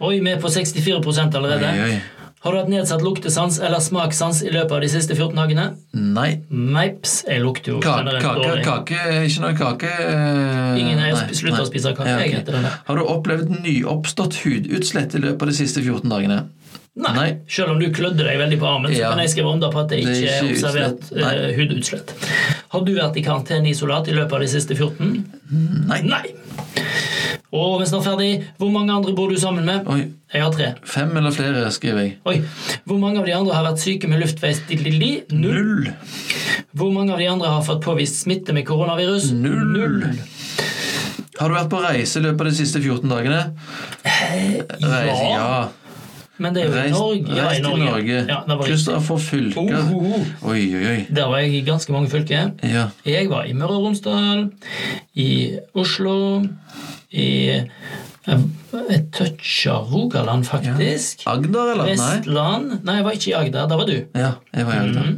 Oi, 0.00 0.18
vi 0.20 0.34
er 0.34 0.40
på 0.42 0.52
64 0.52 1.00
allerede. 1.40 1.70
Oi, 1.72 1.86
oi. 1.88 2.00
Har 2.40 2.54
du 2.54 2.56
hatt 2.56 2.70
nedsatt 2.72 3.02
luktesans 3.04 3.58
eller 3.60 3.82
smakssans 3.84 4.38
i 4.44 4.52
løpet 4.52 4.72
av 4.72 4.84
de 4.84 4.88
siste 4.92 5.16
14 5.16 5.36
dagene? 5.36 5.66
Nei. 5.96 6.28
Neips. 6.48 7.18
Jeg 7.28 7.42
lukter 7.44 7.74
jo 7.74 7.80
Kake, 7.84 8.14
kake, 8.20 8.44
dårlig. 8.44 8.62
kake 8.64 9.02
Ikke 9.26 9.42
noe 9.44 9.56
kake 9.58 9.90
eh, 10.06 10.78
Ingen 10.80 11.02
har 11.04 11.20
sluttet 11.36 11.60
å 11.64 11.68
spise 11.68 11.92
kake, 11.96 12.08
Ja, 12.08 12.16
ok. 12.16 12.24
jeg 12.24 12.38
heter 12.38 12.56
det. 12.56 12.72
Har 12.88 12.96
du 13.00 13.04
opplevd 13.12 13.52
nyoppstått 13.60 14.38
hudutslett 14.44 15.16
i 15.16 15.24
løpet 15.26 15.44
av 15.48 15.52
de 15.52 15.58
siste 15.60 15.84
14 15.84 16.08
dagene? 16.12 16.42
Nei. 17.00 17.12
Nei. 17.16 17.28
Selv 17.48 17.72
om 17.74 17.78
du 17.80 17.86
klødde 17.96 18.24
deg 18.26 18.36
veldig 18.40 18.58
på 18.60 18.68
armen, 18.68 18.92
så 18.92 18.98
Ja. 19.00 19.10
kan 19.14 19.22
jeg 19.22 19.30
skrive 19.32 19.52
under 19.54 19.70
på 19.72 19.80
at 19.80 19.88
det 19.88 20.02
Det 20.04 20.08
er 20.08 20.20
ikke 20.20 20.34
er 20.36 20.50
observert 20.52 21.00
utslett. 21.00 21.50
Eh, 21.50 21.56
hudutslett. 21.56 22.12
Har 22.70 22.84
du 22.84 22.92
vært 22.94 23.16
i 23.16 23.22
karanteneisolat 23.24 24.08
i 24.08 24.12
løpet 24.12 24.32
av 24.32 24.40
de 24.40 24.46
siste 24.52 24.76
14? 24.76 25.24
Nei. 25.88 26.02
Nei. 26.02 26.24
Og 27.52 27.80
vi 27.80 27.84
er 27.84 27.88
snart 27.90 28.04
ferdig. 28.06 28.44
Hvor 28.60 28.70
mange 28.70 28.92
andre 28.94 29.14
bor 29.16 29.28
du 29.28 29.36
sammen 29.40 29.64
med? 29.64 29.88
Oi. 29.90 30.04
Jeg 30.32 30.42
har 30.42 30.52
tre. 30.54 30.74
Fem 30.86 31.16
eller 31.16 31.32
flere, 31.34 31.64
skriver 31.74 32.04
jeg. 32.04 32.12
Oi. 32.26 32.36
Hvor 32.86 33.00
mange 33.00 33.18
av 33.18 33.26
de 33.26 33.32
andre 33.34 33.54
har 33.54 33.64
vært 33.72 33.82
syke 33.82 34.06
med 34.08 34.20
luftveisdilili? 34.22 35.24
Null. 35.32 35.56
Null. 35.56 35.92
Hvor 36.76 36.92
mange 36.94 37.12
av 37.12 37.18
de 37.18 37.26
andre 37.26 37.48
har 37.48 37.62
fått 37.66 37.82
påvist 37.82 38.22
smitte 38.22 38.54
med 38.54 38.66
koronavirus? 38.68 39.32
Null. 39.32 40.04
Har 41.40 41.48
du 41.48 41.54
vært 41.56 41.70
på 41.72 41.80
reise 41.82 42.20
i 42.20 42.22
løpet 42.22 42.40
av 42.44 42.50
de 42.52 42.56
siste 42.60 42.78
14 42.84 43.08
dagene? 43.10 43.40
Reise, 44.04 45.30
ja. 45.32 45.68
Men 46.40 46.56
det 46.56 46.62
er 46.62 46.68
jo 46.68 46.72
i 46.72 46.80
Reist, 46.80 46.96
Norge. 46.96 47.36
Ja, 47.36 47.48
i 47.52 47.60
Norge. 47.60 47.84
Norge. 47.84 48.20
Ja, 48.30 48.38
var 48.48 48.70
jeg, 48.70 49.20
Fylke. 49.20 49.60
Oh, 49.60 49.92
oh, 49.96 50.14
oh. 50.16 50.50
Oi, 50.50 50.62
oi, 50.76 50.84
oi. 50.88 51.00
Der 51.12 51.28
var 51.28 51.42
jeg 51.44 51.58
i 51.58 51.60
ganske 51.66 51.92
mange 51.92 52.08
fylker. 52.12 52.54
Ja. 52.64 52.86
Jeg 53.04 53.28
var 53.30 53.44
i 53.44 53.52
Møre 53.52 53.76
og 53.76 53.84
Romsdal, 53.84 54.46
i 55.20 55.30
Oslo, 55.76 56.16
i 57.12 57.28
eh, 57.60 58.44
et 58.88 59.10
touch 59.12 59.66
av 59.68 59.92
Rogaland, 59.92 60.48
faktisk. 60.48 61.26
Agder, 61.28 61.74
eller? 61.74 61.84
Nei. 61.84 61.96
Vestland 61.96 62.78
Nei, 62.88 63.00
jeg 63.00 63.08
var 63.08 63.18
ikke 63.18 63.30
i 63.30 63.38
Agder. 63.42 63.66
Der 63.68 63.82
var 63.82 63.90
du. 63.90 63.96
Ja, 64.14 64.32
jeg 64.56 64.70
var 64.70 64.78
i 64.78 64.84
Agder. 64.86 65.10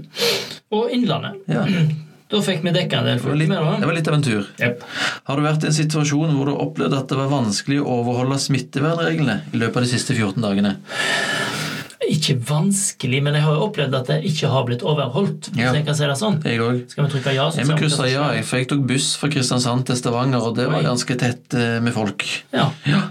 Og 0.73 0.97
Innlandet. 0.97 1.45
Ja. 1.53 1.67
Da 2.33 2.41
fikk 2.41 2.63
vi 2.65 2.73
dekka 2.73 3.03
en 3.03 3.09
del 3.11 3.19
Det 3.21 3.49
var 3.53 3.79
det 3.83 3.87
var 3.91 3.97
litt 3.99 4.09
av 4.09 4.15
en 4.17 4.23
tur. 4.25 4.47
Jep. 4.59 4.85
Har 5.29 5.37
du 5.37 5.43
vært 5.45 5.65
i 5.67 5.69
en 5.69 5.77
situasjon 5.77 6.33
hvor 6.39 6.49
du 6.49 6.55
opplevde 6.57 6.97
at 7.03 7.11
det 7.13 7.19
var 7.19 7.29
vanskelig 7.29 7.83
å 7.83 7.99
overholde 8.01 8.39
smittevernreglene 8.41 9.43
i 9.53 9.61
løpet 9.61 9.77
av 9.83 9.85
de 9.85 9.91
siste 9.93 10.17
14 10.17 10.41
dagene? 10.41 10.79
Ikke 12.13 12.35
vanskelig, 12.45 13.21
men 13.23 13.37
jeg 13.39 13.45
har 13.45 13.55
jo 13.57 13.67
opplevd 13.69 13.95
at 13.95 14.09
det 14.11 14.17
ikke 14.29 14.49
har 14.51 14.65
blitt 14.67 14.83
overholdt. 14.83 15.51
Hvis 15.53 15.63
Ja. 15.63 15.73
jeg 15.73 15.85
kan 15.87 15.95
si 15.95 16.05
det 16.09 16.17
sånn. 16.19 16.41
Jeg 16.45 16.59
òg. 16.61 16.81
Skal 16.91 17.05
vi 17.07 17.11
trykke 17.13 17.35
ja? 17.35 17.47
så 17.51 17.57
Jeg 17.61 17.67
må 17.69 17.77
krysse 17.79 18.09
ja, 18.11 18.25
jeg, 18.35 18.45
for 18.45 18.57
jeg 18.59 18.69
tok 18.73 18.83
buss 18.89 19.15
fra 19.17 19.29
Kristiansand 19.31 19.87
til 19.87 19.97
Stavanger, 19.97 20.43
og 20.43 20.57
det 20.57 20.67
var 20.73 20.83
ganske 20.83 21.17
tett 21.19 21.55
eh, 21.55 21.79
med 21.81 21.95
folk. 21.95 22.25
Ja. 22.53 22.71
Ja. 22.85 23.03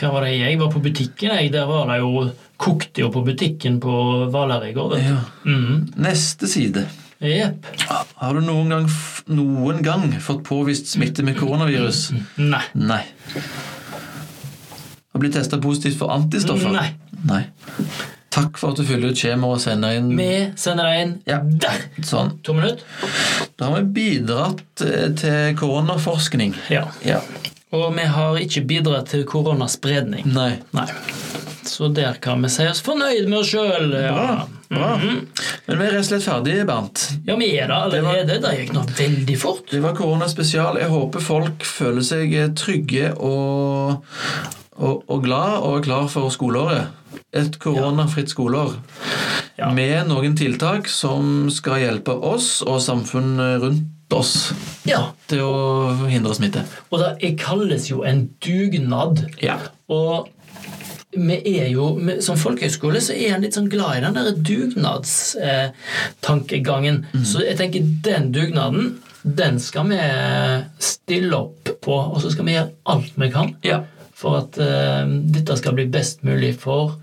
Hva 0.00 0.12
var 0.12 0.24
det 0.24 0.38
jeg 0.38 0.58
var 0.58 0.70
på 0.72 0.80
butikken? 0.82 1.34
Jeg, 1.36 1.52
der 1.52 1.66
var 1.66 1.86
det 1.92 2.00
jo 2.00 2.30
Kokte 2.56 3.02
jo 3.02 3.10
på 3.12 3.20
butikken 3.20 3.80
på 3.84 4.30
Hvaler 4.32 4.64
i 4.64 4.72
går. 4.72 4.94
vet 4.94 5.02
du. 5.04 5.10
Ja. 5.12 5.20
Mhm. 5.44 5.92
Neste 6.00 6.48
side. 6.48 6.86
Jepp. 7.30 7.66
Har 8.16 8.34
du 8.34 8.40
noen 8.46 8.68
gang, 8.72 8.86
noen 9.28 9.82
gang 9.84 10.06
fått 10.22 10.42
påvist 10.46 10.86
smitte 10.92 11.22
med 11.26 11.36
koronavirus? 11.38 12.10
Nei. 12.38 12.62
Nei. 12.74 13.02
Har 15.12 15.20
blitt 15.20 15.32
testa 15.34 15.58
positivt 15.62 15.98
for 15.98 16.12
antistoffer? 16.12 16.72
Nei. 16.74 16.90
Nei. 17.26 17.42
Takk 18.36 18.58
for 18.60 18.74
at 18.74 18.80
du 18.80 18.84
fyller 18.84 19.14
ut 19.14 19.16
skjemaet 19.16 19.56
og 19.56 19.60
sender 19.62 19.94
inn 19.96 20.10
Vi 20.18 20.28
sender 20.60 20.90
deg 20.90 20.98
inn 21.06 21.14
Ja. 21.26 21.38
der. 21.42 21.86
sånn. 22.04 22.34
To 22.44 22.52
minutter. 22.52 22.84
Da 23.56 23.70
har 23.70 23.80
vi 23.80 23.86
bidratt 23.96 24.82
eh, 24.84 25.08
til 25.16 25.54
koronaforskning. 25.56 26.52
Ja. 26.68 26.84
Ja. 27.04 27.22
Og 27.72 27.94
vi 27.96 28.04
har 28.12 28.36
ikke 28.36 28.66
bidratt 28.68 29.08
til 29.14 29.24
koronaspredning. 29.24 30.26
Nei. 30.34 30.58
Nei. 30.76 30.86
Så 31.68 31.88
der 31.94 32.18
kan 32.22 32.42
vi 32.44 32.48
si 32.52 32.66
oss 32.68 32.80
fornøyd 32.86 33.28
med 33.28 33.38
oss 33.40 33.50
sjøl. 33.52 33.90
Ja. 33.94 34.12
Bra. 34.14 34.46
Bra. 34.70 34.90
Men 34.98 35.78
vi 35.78 35.86
er 35.86 35.92
rett 35.94 36.00
og 36.02 36.08
slett 36.08 36.24
ferdige, 36.26 36.64
Bernt. 36.66 37.04
ja, 37.26 37.36
vi 37.38 37.52
er 37.58 37.68
det 37.70 37.76
allerede. 37.76 38.38
Det 38.42 38.52
gikk 38.58 38.72
nå 38.74 38.82
veldig 38.98 39.36
fort. 39.38 39.64
Det 39.70 39.80
var 39.84 39.94
koronaspesial. 39.98 40.78
Jeg 40.82 40.90
håper 40.90 41.22
folk 41.22 41.64
føler 41.66 42.02
seg 42.06 42.34
trygge 42.58 43.12
og, 43.16 44.02
og, 44.76 45.04
og 45.06 45.22
glad 45.26 45.58
og 45.62 45.78
er 45.80 45.86
klar 45.86 46.08
for 46.12 46.30
skoleåret. 46.34 46.88
Et 47.36 47.58
koronafritt 47.62 48.30
skoleår. 48.32 48.74
Ja. 49.56 49.70
Med 49.72 50.08
noen 50.10 50.34
tiltak 50.36 50.88
som 50.92 51.46
skal 51.52 51.80
hjelpe 51.84 52.12
oss 52.28 52.58
og 52.66 52.80
samfunnet 52.84 53.62
rundt 53.62 53.92
oss 54.14 54.52
Ja. 54.86 55.12
til 55.30 55.40
å 55.42 56.06
hindre 56.10 56.34
smitte. 56.36 56.62
Og 56.92 57.00
det 57.20 57.32
kalles 57.40 57.88
jo 57.90 58.02
en 58.06 58.26
dugnad. 58.44 59.24
Ja. 59.42 59.56
Og 59.90 60.28
vi 61.16 61.40
er 61.60 61.68
jo, 61.72 61.86
Som 62.20 62.36
folkehøyskole 62.36 63.00
så 63.02 63.12
er 63.16 63.34
en 63.34 63.42
litt 63.42 63.54
sånn 63.56 63.68
glad 63.72 63.96
i 63.98 64.00
den 64.04 64.14
der 64.14 64.32
dugnadstankegangen. 64.50 67.02
Mm. 67.12 67.24
Så 67.24 67.40
jeg 67.44 67.56
tenker 67.58 67.80
den 68.06 68.30
dugnaden, 68.34 68.94
den 69.26 69.58
skal 69.60 69.88
vi 69.90 69.98
stille 70.78 71.36
opp 71.36 71.68
på. 71.82 71.96
Og 72.12 72.20
så 72.22 72.30
skal 72.34 72.44
vi 72.46 72.52
gjøre 72.56 72.70
alt 72.86 73.12
vi 73.18 73.30
kan 73.34 73.54
Ja. 73.64 73.80
for 74.16 74.36
at 74.38 74.58
eh, 74.58 75.04
dette 75.34 75.56
skal 75.58 75.72
bli 75.76 75.86
best 75.92 76.22
mulig 76.24 76.54
for 76.58 76.94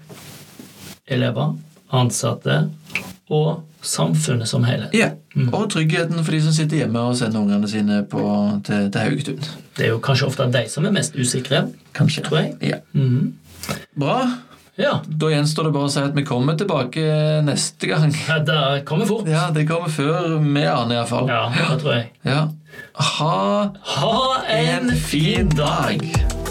elever, 1.08 1.54
ansatte 1.94 2.70
og 3.30 3.62
samfunnet 3.84 4.48
som 4.48 4.64
helhet. 4.64 4.94
ja. 4.96 5.10
Og 5.52 5.66
tryggheten 5.74 6.22
for 6.24 6.32
de 6.32 6.42
som 6.46 6.54
sitter 6.54 6.78
hjemme 6.84 7.00
og 7.10 7.16
sender 7.18 7.40
ungene 7.42 7.68
sine 7.68 8.04
på, 8.06 8.22
til, 8.64 8.92
til 8.94 9.02
Haugetun. 9.02 9.40
Det 9.76 9.86
er 9.88 9.90
jo 9.90 9.98
kanskje 10.00 10.28
ofte 10.28 10.46
de 10.54 10.62
som 10.70 10.86
er 10.86 10.92
mest 10.94 11.16
usikre, 11.18 11.64
Kanskje. 11.98 12.22
tror 12.24 12.38
jeg. 12.44 12.54
Ja. 12.62 12.78
Mhm. 12.94 13.34
Bra. 13.96 14.18
Ja. 14.76 14.96
Da 15.06 15.30
gjenstår 15.30 15.68
det 15.70 15.74
bare 15.76 15.86
å 15.90 15.92
si 15.94 16.02
at 16.02 16.16
vi 16.18 16.24
kommer 16.26 16.58
tilbake 16.58 17.04
neste 17.46 17.92
gang. 17.92 18.14
Ja, 18.28 18.40
Det 18.40 18.86
kommer 18.90 19.06
fort. 19.06 19.28
Ja, 19.30 19.50
det 19.54 19.68
kommer 19.70 19.90
før 19.94 20.40
vi 20.42 20.66
aner, 20.66 20.96
iallfall. 20.98 21.30
Ja, 21.30 21.44
det 21.54 21.82
tror 21.84 21.94
jeg. 22.00 22.10
Ja. 22.26 22.48
Ha 22.94 23.70
Ha 23.98 24.16
en 24.50 24.96
fin 24.98 25.50
dag! 25.54 26.43